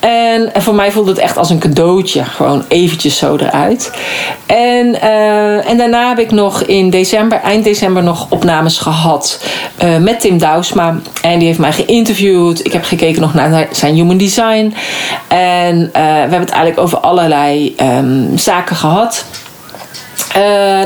En, 0.00 0.54
en 0.54 0.62
voor 0.62 0.74
mij 0.74 0.92
voelde 0.92 1.10
het 1.10 1.20
echt 1.20 1.36
als 1.36 1.50
een 1.50 1.58
cadeautje, 1.58 2.24
gewoon 2.24 2.64
eventjes 2.68 3.16
zo 3.16 3.36
eruit. 3.36 3.90
En 4.46 4.65
en, 4.66 4.86
uh, 4.94 5.68
en 5.68 5.76
daarna 5.76 6.08
heb 6.08 6.18
ik 6.18 6.30
nog 6.30 6.62
in 6.62 6.90
december, 6.90 7.40
eind 7.40 7.64
december, 7.64 8.02
nog 8.02 8.26
opnames 8.30 8.78
gehad 8.78 9.44
uh, 9.84 9.96
met 9.96 10.20
Tim 10.20 10.38
Douwsma. 10.38 10.98
En 11.22 11.38
die 11.38 11.46
heeft 11.46 11.58
mij 11.58 11.72
geïnterviewd. 11.72 12.64
Ik 12.64 12.72
heb 12.72 12.84
gekeken 12.84 13.20
nog 13.20 13.34
naar 13.34 13.68
zijn 13.70 13.94
human 13.94 14.16
design. 14.16 14.74
En 15.28 15.76
uh, 15.76 15.90
we 15.92 15.98
hebben 16.00 16.40
het 16.40 16.50
eigenlijk 16.50 16.80
over 16.80 16.98
allerlei 16.98 17.74
um, 17.80 18.38
zaken 18.38 18.76
gehad. 18.76 19.24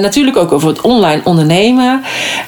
Natuurlijk 0.00 0.36
ook 0.36 0.52
over 0.52 0.68
het 0.68 0.80
online 0.80 1.20
ondernemen. 1.24 2.02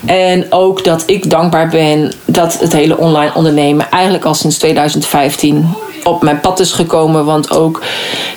En 0.05 0.47
ook 0.51 0.85
dat 0.85 1.03
ik 1.07 1.31
dankbaar 1.31 1.69
ben 1.69 2.13
dat 2.25 2.59
het 2.59 2.73
hele 2.73 2.99
online 2.99 3.31
ondernemen 3.35 3.91
eigenlijk 3.91 4.25
al 4.25 4.35
sinds 4.35 4.59
2015 4.59 5.69
op 6.05 6.23
mijn 6.23 6.41
pad 6.41 6.61
is 6.61 6.73
gekomen. 6.73 7.25
Want 7.25 7.57
ook, 7.57 7.83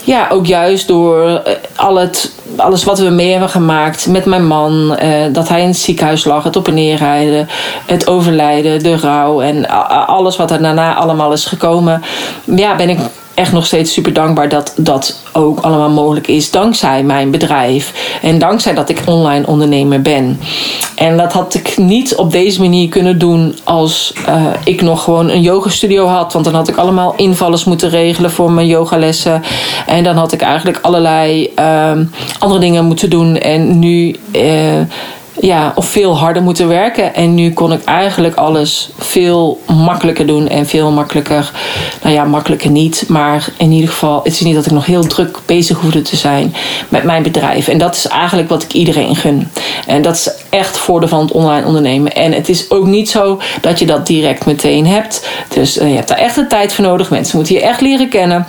ja, 0.03 0.27
ook 0.29 0.45
juist 0.45 0.87
door 0.87 1.41
al 1.75 1.95
het, 1.95 2.31
alles 2.57 2.83
wat 2.83 2.99
we 2.99 3.09
mee 3.09 3.31
hebben 3.31 3.49
gemaakt 3.49 4.07
met 4.07 4.25
mijn 4.25 4.47
man. 4.47 4.97
Uh, 5.03 5.09
dat 5.31 5.49
hij 5.49 5.61
in 5.61 5.67
het 5.67 5.77
ziekenhuis 5.77 6.25
lag, 6.25 6.43
het 6.43 6.55
op 6.55 6.67
en 6.67 6.73
neerrijden, 6.73 7.47
het 7.85 8.07
overlijden, 8.07 8.83
de 8.83 8.97
rouw 8.97 9.41
en 9.41 9.69
alles 10.07 10.37
wat 10.37 10.51
er 10.51 10.61
daarna 10.61 10.95
allemaal 10.95 11.31
is 11.31 11.45
gekomen. 11.45 12.03
Ja, 12.43 12.75
ben 12.75 12.89
ik 12.89 12.99
echt 13.35 13.51
nog 13.51 13.65
steeds 13.65 13.93
super 13.93 14.13
dankbaar 14.13 14.49
dat 14.49 14.73
dat 14.77 15.21
ook 15.31 15.59
allemaal 15.59 15.89
mogelijk 15.89 16.27
is 16.27 16.51
dankzij 16.51 17.03
mijn 17.03 17.31
bedrijf 17.31 18.17
en 18.21 18.39
dankzij 18.39 18.73
dat 18.73 18.89
ik 18.89 19.01
online 19.05 19.47
ondernemer 19.47 20.01
ben. 20.01 20.39
En 20.95 21.17
dat 21.17 21.33
had 21.33 21.53
ik 21.53 21.77
niet 21.77 22.15
op 22.15 22.31
deze 22.31 22.61
manier 22.61 22.89
kunnen 22.89 23.19
doen 23.19 23.55
als 23.63 24.13
uh, 24.29 24.45
ik 24.63 24.81
nog 24.81 25.03
gewoon 25.03 25.29
een 25.29 25.41
yogastudio 25.41 26.05
had, 26.05 26.33
want 26.33 26.45
dan 26.45 26.53
had 26.53 26.67
ik 26.67 26.75
allemaal 26.75 27.13
invallers 27.15 27.63
moeten 27.63 27.89
regelen 27.89 28.31
voor 28.31 28.51
mijn 28.51 28.67
yogalessen 28.67 29.43
en 29.87 30.03
dan 30.03 30.15
had 30.15 30.31
ik 30.31 30.41
eigenlijk 30.41 30.79
allerlei 30.81 31.51
uh, 31.59 31.91
andere 32.39 32.59
dingen 32.59 32.85
moeten 32.85 33.09
doen 33.09 33.37
en 33.37 33.79
nu 33.79 34.15
uh, 34.31 34.81
ja, 35.45 35.71
of 35.75 35.85
veel 35.85 36.17
harder 36.17 36.43
moeten 36.43 36.67
werken. 36.67 37.15
En 37.15 37.33
nu 37.33 37.53
kon 37.53 37.71
ik 37.71 37.83
eigenlijk 37.83 38.35
alles 38.35 38.89
veel 38.97 39.59
makkelijker 39.67 40.27
doen 40.27 40.47
en 40.47 40.65
veel 40.65 40.91
makkelijker. 40.91 41.51
Nou 42.01 42.15
ja, 42.15 42.23
makkelijker 42.23 42.69
niet. 42.69 43.05
Maar 43.07 43.47
in 43.57 43.71
ieder 43.71 43.89
geval, 43.89 44.21
het 44.23 44.33
is 44.33 44.39
niet 44.39 44.55
dat 44.55 44.65
ik 44.65 44.71
nog 44.71 44.85
heel 44.85 45.07
druk 45.07 45.39
bezig 45.45 45.79
hoefde 45.79 46.01
te 46.01 46.15
zijn 46.15 46.55
met 46.89 47.03
mijn 47.03 47.23
bedrijf. 47.23 47.67
En 47.67 47.77
dat 47.77 47.95
is 47.95 48.07
eigenlijk 48.07 48.49
wat 48.49 48.63
ik 48.63 48.73
iedereen 48.73 49.15
gun. 49.15 49.49
En 49.87 50.01
dat 50.01 50.15
is 50.15 50.31
echt 50.49 50.77
voordeel 50.77 51.09
van 51.09 51.19
het 51.19 51.31
online 51.31 51.65
ondernemen. 51.65 52.13
En 52.13 52.31
het 52.31 52.49
is 52.49 52.69
ook 52.71 52.85
niet 52.85 53.09
zo 53.09 53.41
dat 53.61 53.79
je 53.79 53.85
dat 53.85 54.07
direct 54.07 54.45
meteen 54.45 54.87
hebt. 54.87 55.29
Dus 55.49 55.77
uh, 55.77 55.89
je 55.89 55.95
hebt 55.95 56.07
daar 56.07 56.17
echt 56.17 56.35
de 56.35 56.47
tijd 56.47 56.73
voor 56.73 56.83
nodig. 56.83 57.09
Mensen 57.09 57.37
moeten 57.37 57.55
je 57.55 57.61
echt 57.61 57.81
leren 57.81 58.09
kennen. 58.09 58.45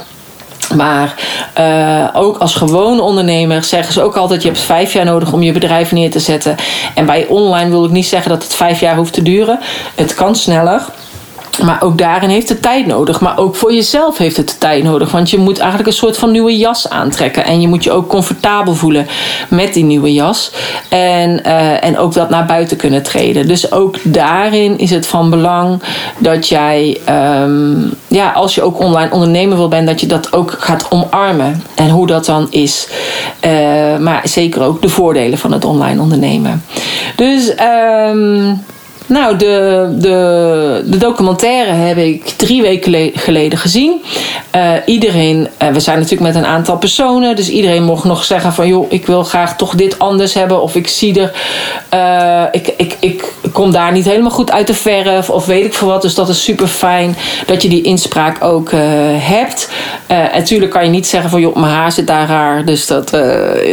Maar 0.74 1.14
uh, 1.58 2.08
ook 2.12 2.38
als 2.38 2.54
gewone 2.54 3.02
ondernemer 3.02 3.64
zeggen 3.64 3.92
ze 3.92 4.02
ook 4.02 4.16
altijd: 4.16 4.42
je 4.42 4.48
hebt 4.48 4.60
vijf 4.60 4.92
jaar 4.92 5.04
nodig 5.04 5.32
om 5.32 5.42
je 5.42 5.52
bedrijf 5.52 5.92
neer 5.92 6.10
te 6.10 6.20
zetten. 6.20 6.56
En 6.94 7.06
bij 7.06 7.26
online 7.26 7.70
wil 7.70 7.84
ik 7.84 7.90
niet 7.90 8.06
zeggen 8.06 8.30
dat 8.30 8.42
het 8.42 8.54
vijf 8.54 8.80
jaar 8.80 8.96
hoeft 8.96 9.12
te 9.12 9.22
duren. 9.22 9.58
Het 9.94 10.14
kan 10.14 10.36
sneller. 10.36 10.82
Maar 11.62 11.82
ook 11.82 11.98
daarin 11.98 12.28
heeft 12.28 12.48
het 12.48 12.62
tijd 12.62 12.86
nodig. 12.86 13.20
Maar 13.20 13.38
ook 13.38 13.56
voor 13.56 13.74
jezelf 13.74 14.18
heeft 14.18 14.36
het 14.36 14.60
tijd 14.60 14.82
nodig. 14.82 15.10
Want 15.10 15.30
je 15.30 15.38
moet 15.38 15.58
eigenlijk 15.58 15.88
een 15.88 15.94
soort 15.94 16.18
van 16.18 16.30
nieuwe 16.30 16.56
jas 16.56 16.90
aantrekken. 16.90 17.44
En 17.44 17.60
je 17.60 17.68
moet 17.68 17.84
je 17.84 17.92
ook 17.92 18.08
comfortabel 18.08 18.74
voelen 18.74 19.06
met 19.48 19.74
die 19.74 19.84
nieuwe 19.84 20.12
jas. 20.12 20.52
En, 20.88 21.40
uh, 21.46 21.84
en 21.84 21.98
ook 21.98 22.12
dat 22.12 22.30
naar 22.30 22.46
buiten 22.46 22.76
kunnen 22.76 23.02
treden. 23.02 23.48
Dus 23.48 23.72
ook 23.72 23.96
daarin 24.02 24.78
is 24.78 24.90
het 24.90 25.06
van 25.06 25.30
belang 25.30 25.82
dat 26.18 26.48
jij, 26.48 27.00
um, 27.42 27.94
ja, 28.06 28.32
als 28.32 28.54
je 28.54 28.62
ook 28.62 28.80
online 28.80 29.12
ondernemer 29.12 29.56
wil 29.56 29.68
bent, 29.68 29.86
dat 29.86 30.00
je 30.00 30.06
dat 30.06 30.32
ook 30.32 30.54
gaat 30.58 30.86
omarmen. 30.90 31.62
En 31.74 31.90
hoe 31.90 32.06
dat 32.06 32.24
dan 32.24 32.46
is. 32.50 32.88
Uh, 33.44 33.50
maar 33.98 34.28
zeker 34.28 34.62
ook 34.62 34.82
de 34.82 34.88
voordelen 34.88 35.38
van 35.38 35.52
het 35.52 35.64
online 35.64 36.00
ondernemen. 36.00 36.64
Dus. 37.16 37.52
Um, 38.12 38.64
nou, 39.06 39.36
de, 39.36 39.86
de, 39.98 40.82
de 40.86 40.96
documentaire 40.96 41.72
heb 41.72 41.96
ik 41.96 42.24
drie 42.28 42.62
weken 42.62 43.10
geleden 43.14 43.58
gezien. 43.58 44.02
Uh, 44.56 44.72
iedereen, 44.86 45.48
uh, 45.62 45.68
we 45.68 45.80
zijn 45.80 45.98
natuurlijk 45.98 46.32
met 46.32 46.42
een 46.42 46.50
aantal 46.50 46.76
personen, 46.76 47.36
dus 47.36 47.48
iedereen 47.48 47.82
mocht 47.82 48.04
nog 48.04 48.24
zeggen 48.24 48.52
van 48.52 48.68
joh, 48.68 48.86
ik 48.88 49.06
wil 49.06 49.22
graag 49.22 49.56
toch 49.56 49.74
dit 49.74 49.98
anders 49.98 50.34
hebben. 50.34 50.62
Of 50.62 50.74
ik 50.74 50.88
zie 50.88 51.20
er, 51.20 51.32
uh, 51.94 52.42
ik, 52.52 52.74
ik, 52.76 52.96
ik 53.00 53.32
kom 53.52 53.72
daar 53.72 53.92
niet 53.92 54.04
helemaal 54.04 54.30
goed 54.30 54.50
uit 54.50 54.66
de 54.66 54.74
verf 54.74 55.30
of 55.30 55.46
weet 55.46 55.64
ik 55.64 55.74
veel 55.74 55.88
wat. 55.88 56.02
Dus 56.02 56.14
dat 56.14 56.28
is 56.28 56.42
super 56.42 56.66
fijn 56.66 57.16
dat 57.46 57.62
je 57.62 57.68
die 57.68 57.82
inspraak 57.82 58.44
ook 58.44 58.70
hebt. 59.18 59.70
natuurlijk 60.08 60.72
kan 60.72 60.84
je 60.84 60.90
niet 60.90 61.06
zeggen 61.06 61.30
van 61.30 61.40
joh, 61.40 61.56
mijn 61.56 61.72
haar 61.72 61.92
zit 61.92 62.06
daar 62.06 62.28
raar, 62.28 62.64
dus 62.64 62.86
dat, 62.86 63.10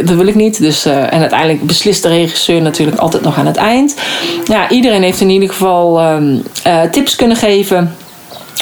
dat 0.04 0.16
wil 0.16 0.26
ik 0.26 0.34
niet. 0.34 0.58
Dus, 0.60 0.84
en 0.84 1.20
uiteindelijk 1.20 1.62
beslist 1.62 2.02
de 2.02 2.08
regisseur 2.08 2.62
natuurlijk 2.62 2.98
altijd 2.98 3.22
nog 3.22 3.38
aan 3.38 3.46
het 3.46 3.56
eind. 3.56 3.94
Ja, 4.44 4.68
iedereen 4.68 5.02
heeft 5.02 5.20
in 5.24 5.30
ieder 5.30 5.48
geval 5.48 6.14
um, 6.14 6.42
uh, 6.66 6.82
tips 6.82 7.16
kunnen 7.16 7.36
geven. 7.36 7.94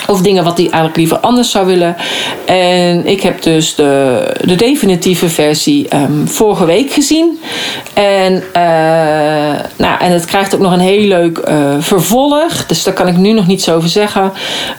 Of 0.07 0.20
dingen 0.20 0.44
wat 0.44 0.57
hij 0.57 0.66
eigenlijk 0.66 0.96
liever 0.96 1.18
anders 1.18 1.50
zou 1.50 1.66
willen. 1.66 1.96
En 2.44 3.07
ik 3.07 3.22
heb 3.22 3.42
dus 3.42 3.74
de, 3.74 4.22
de 4.44 4.55
definitieve 4.55 5.28
versie 5.28 5.96
um, 5.96 6.28
vorige 6.28 6.64
week 6.64 6.92
gezien. 6.92 7.40
En, 7.94 8.33
uh, 8.33 8.42
nou, 9.76 10.00
en 10.00 10.12
het 10.12 10.24
krijgt 10.24 10.55
ook 10.55 10.61
nog 10.61 10.72
een 10.72 10.81
heel 10.81 11.07
leuk 11.07 11.38
uh, 11.48 11.74
vervolg. 11.78 12.66
Dus 12.66 12.83
daar 12.83 12.94
kan 12.94 13.09
ik 13.09 13.16
nu 13.16 13.33
nog 13.33 13.46
niets 13.46 13.68
over 13.68 13.88
zeggen. 13.88 14.33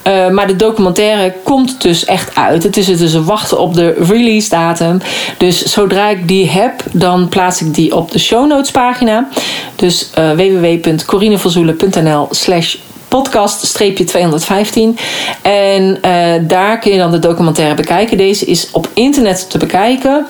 Uh, 0.08 0.30
maar 0.30 0.48
de 0.48 0.56
documentaire 0.56 1.34
komt 1.44 1.82
dus 1.82 2.06
echt 2.06 2.36
uit. 2.36 2.64
Het 2.64 2.78
is 2.78 2.86
dus 2.86 3.14
wachten 3.14 3.60
op 3.60 3.74
de 3.74 3.96
release 4.00 4.50
datum. 4.50 5.00
Dus 5.38 5.64
zodra 5.64 6.10
ik 6.10 6.28
die 6.28 6.50
heb, 6.50 6.84
dan 6.92 7.30
plaats 7.30 7.62
ik 7.62 7.74
die 7.74 7.96
op 7.96 8.12
de 8.12 8.20
show 8.20 8.48
notes 8.48 8.72
pagina. 8.72 9.28
Dus 9.76 10.10
www.corineverzoelen.nl 10.36 12.28
slash 12.32 12.76
podcast-215. 13.16 15.00
En 15.42 15.98
uh, 16.06 16.34
daar 16.48 16.80
kun 16.80 16.92
je 16.92 16.98
dan 16.98 17.12
de 17.12 17.20
documentaire 17.20 17.76
bekijken. 17.76 18.18
Deze 18.18 18.46
is 18.46 18.68
op 18.72 18.88
internet 18.94 19.50
te 19.50 19.58
bekijken. 19.58 20.26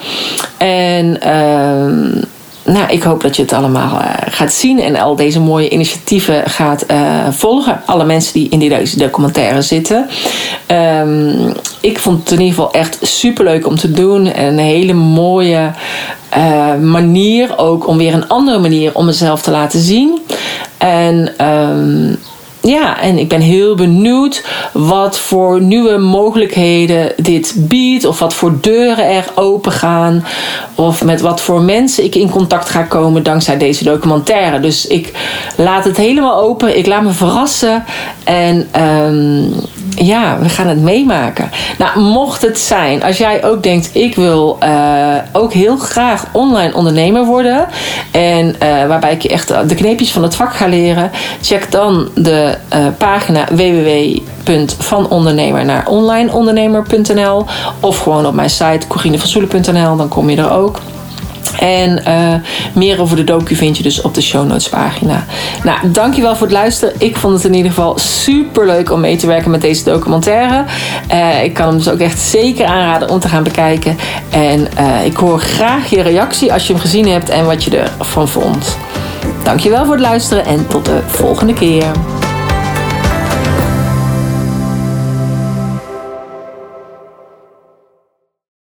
En 0.57 1.05
uh, 1.05 2.21
nou, 2.65 2.89
ik 2.89 3.03
hoop 3.03 3.21
dat 3.21 3.35
je 3.35 3.41
het 3.41 3.53
allemaal 3.53 3.99
uh, 3.99 4.09
gaat 4.29 4.53
zien 4.53 4.79
en 4.79 4.95
al 4.95 5.15
deze 5.15 5.39
mooie 5.39 5.69
initiatieven 5.69 6.49
gaat 6.49 6.85
uh, 6.91 7.27
volgen. 7.29 7.81
Alle 7.85 8.05
mensen 8.05 8.33
die 8.33 8.49
in 8.49 8.59
deze 8.59 8.97
documentaire 8.97 9.61
zitten. 9.61 10.09
Um, 10.67 11.53
ik 11.81 11.99
vond 11.99 12.19
het 12.19 12.31
in 12.31 12.39
ieder 12.39 12.55
geval 12.55 12.71
echt 12.71 12.97
super 13.01 13.43
leuk 13.43 13.67
om 13.67 13.75
te 13.75 13.91
doen. 13.91 14.25
En 14.27 14.45
een 14.45 14.57
hele 14.57 14.93
mooie 14.93 15.71
manier 16.81 17.57
ook 17.57 17.87
om 17.87 17.97
weer 17.97 18.13
een 18.13 18.27
andere 18.27 18.59
manier 18.59 18.95
om 18.95 19.05
mezelf 19.05 19.41
te 19.41 19.51
laten 19.51 19.79
zien. 19.79 20.21
En 20.77 21.45
um, 21.47 22.17
ja, 22.63 23.02
en 23.02 23.17
ik 23.17 23.28
ben 23.28 23.41
heel 23.41 23.76
benieuwd 23.76 24.45
wat 24.71 25.19
voor 25.19 25.62
nieuwe 25.62 25.97
mogelijkheden 25.97 27.13
dit 27.17 27.54
biedt. 27.58 28.06
Of 28.06 28.19
wat 28.19 28.34
voor 28.34 28.58
deuren 28.62 29.06
er 29.06 29.26
open 29.36 29.71
gaan. 29.71 30.26
Of 30.76 31.04
met 31.04 31.21
wat 31.21 31.41
voor 31.41 31.62
mensen 31.62 32.04
ik 32.04 32.15
in 32.15 32.30
contact 32.30 32.69
ga 32.69 32.84
komen 32.84 33.23
dankzij 33.23 33.58
deze 33.58 33.84
documentaire. 33.84 34.60
Dus 34.60 34.88
ik 34.88 35.12
laat 35.58 35.84
het 35.84 35.97
helemaal 35.97 36.41
open. 36.41 36.78
Ik 36.78 36.86
laat 36.86 37.04
me 37.04 37.12
verrassen. 37.12 37.84
En 38.23 38.82
um, 38.82 39.54
ja, 39.95 40.39
we 40.39 40.49
gaan 40.49 40.67
het 40.67 40.82
meemaken. 40.82 41.49
Nou, 41.77 41.99
mocht 41.99 42.41
het 42.41 42.60
zijn, 42.60 43.03
als 43.03 43.17
jij 43.17 43.45
ook 43.45 43.63
denkt, 43.63 43.95
ik 43.95 44.15
wil 44.15 44.58
uh, 44.63 45.15
ook 45.32 45.53
heel 45.53 45.77
graag 45.77 46.25
online 46.32 46.73
ondernemer 46.73 47.25
worden. 47.25 47.67
En 48.12 48.47
uh, 48.47 48.56
waarbij 48.88 49.12
ik 49.12 49.21
je 49.21 49.29
echt 49.29 49.69
de 49.69 49.75
kneepjes 49.75 50.12
van 50.12 50.23
het 50.23 50.36
vak 50.36 50.53
ga 50.53 50.67
leren. 50.67 51.12
Check 51.41 51.71
dan 51.71 52.10
de 52.15 52.58
uh, 52.73 52.79
pagina 52.97 53.47
www.vanondernemer 53.51 55.65
naar 55.65 55.88
onlineondernemer.nl. 55.88 57.45
Of 57.79 57.97
gewoon 57.97 58.25
op 58.25 58.34
mijn 58.34 58.49
site 58.49 58.88
corinevansoelen.nl, 58.88 59.95
dan 59.95 60.08
kom 60.08 60.29
je 60.29 60.38
er 60.38 60.51
ook. 60.51 60.79
En 61.60 62.01
uh, 62.08 62.34
meer 62.73 63.01
over 63.01 63.15
de 63.15 63.23
docu 63.23 63.56
vind 63.56 63.77
je 63.77 63.84
dus 63.84 64.01
op 64.01 64.13
de 64.13 64.21
show 64.21 64.47
notes 64.47 64.69
pagina. 64.69 65.25
Nou, 65.63 65.77
dankjewel 65.91 66.36
voor 66.36 66.47
het 66.47 66.56
luisteren. 66.56 66.93
Ik 66.97 67.17
vond 67.17 67.34
het 67.34 67.45
in 67.45 67.53
ieder 67.53 67.71
geval 67.71 67.97
super 67.97 68.65
leuk 68.65 68.91
om 68.91 68.99
mee 68.99 69.15
te 69.15 69.27
werken 69.27 69.51
met 69.51 69.62
deze 69.62 69.84
documentaire. 69.84 70.63
Uh, 71.12 71.43
ik 71.43 71.53
kan 71.53 71.67
hem 71.67 71.77
dus 71.77 71.89
ook 71.89 71.99
echt 71.99 72.19
zeker 72.19 72.65
aanraden 72.65 73.10
om 73.10 73.19
te 73.19 73.27
gaan 73.27 73.43
bekijken. 73.43 73.97
En 74.29 74.67
uh, 74.79 75.06
ik 75.06 75.15
hoor 75.15 75.39
graag 75.39 75.89
je 75.89 76.01
reactie 76.01 76.53
als 76.53 76.67
je 76.67 76.73
hem 76.73 76.82
gezien 76.82 77.08
hebt 77.08 77.29
en 77.29 77.45
wat 77.45 77.63
je 77.63 77.77
ervan 77.99 78.27
vond. 78.27 78.77
Dankjewel 79.43 79.86
voor 79.86 79.93
het 79.93 80.03
luisteren 80.03 80.45
en 80.45 80.67
tot 80.67 80.86
de 80.86 80.99
volgende 81.06 81.53
keer. 81.53 81.91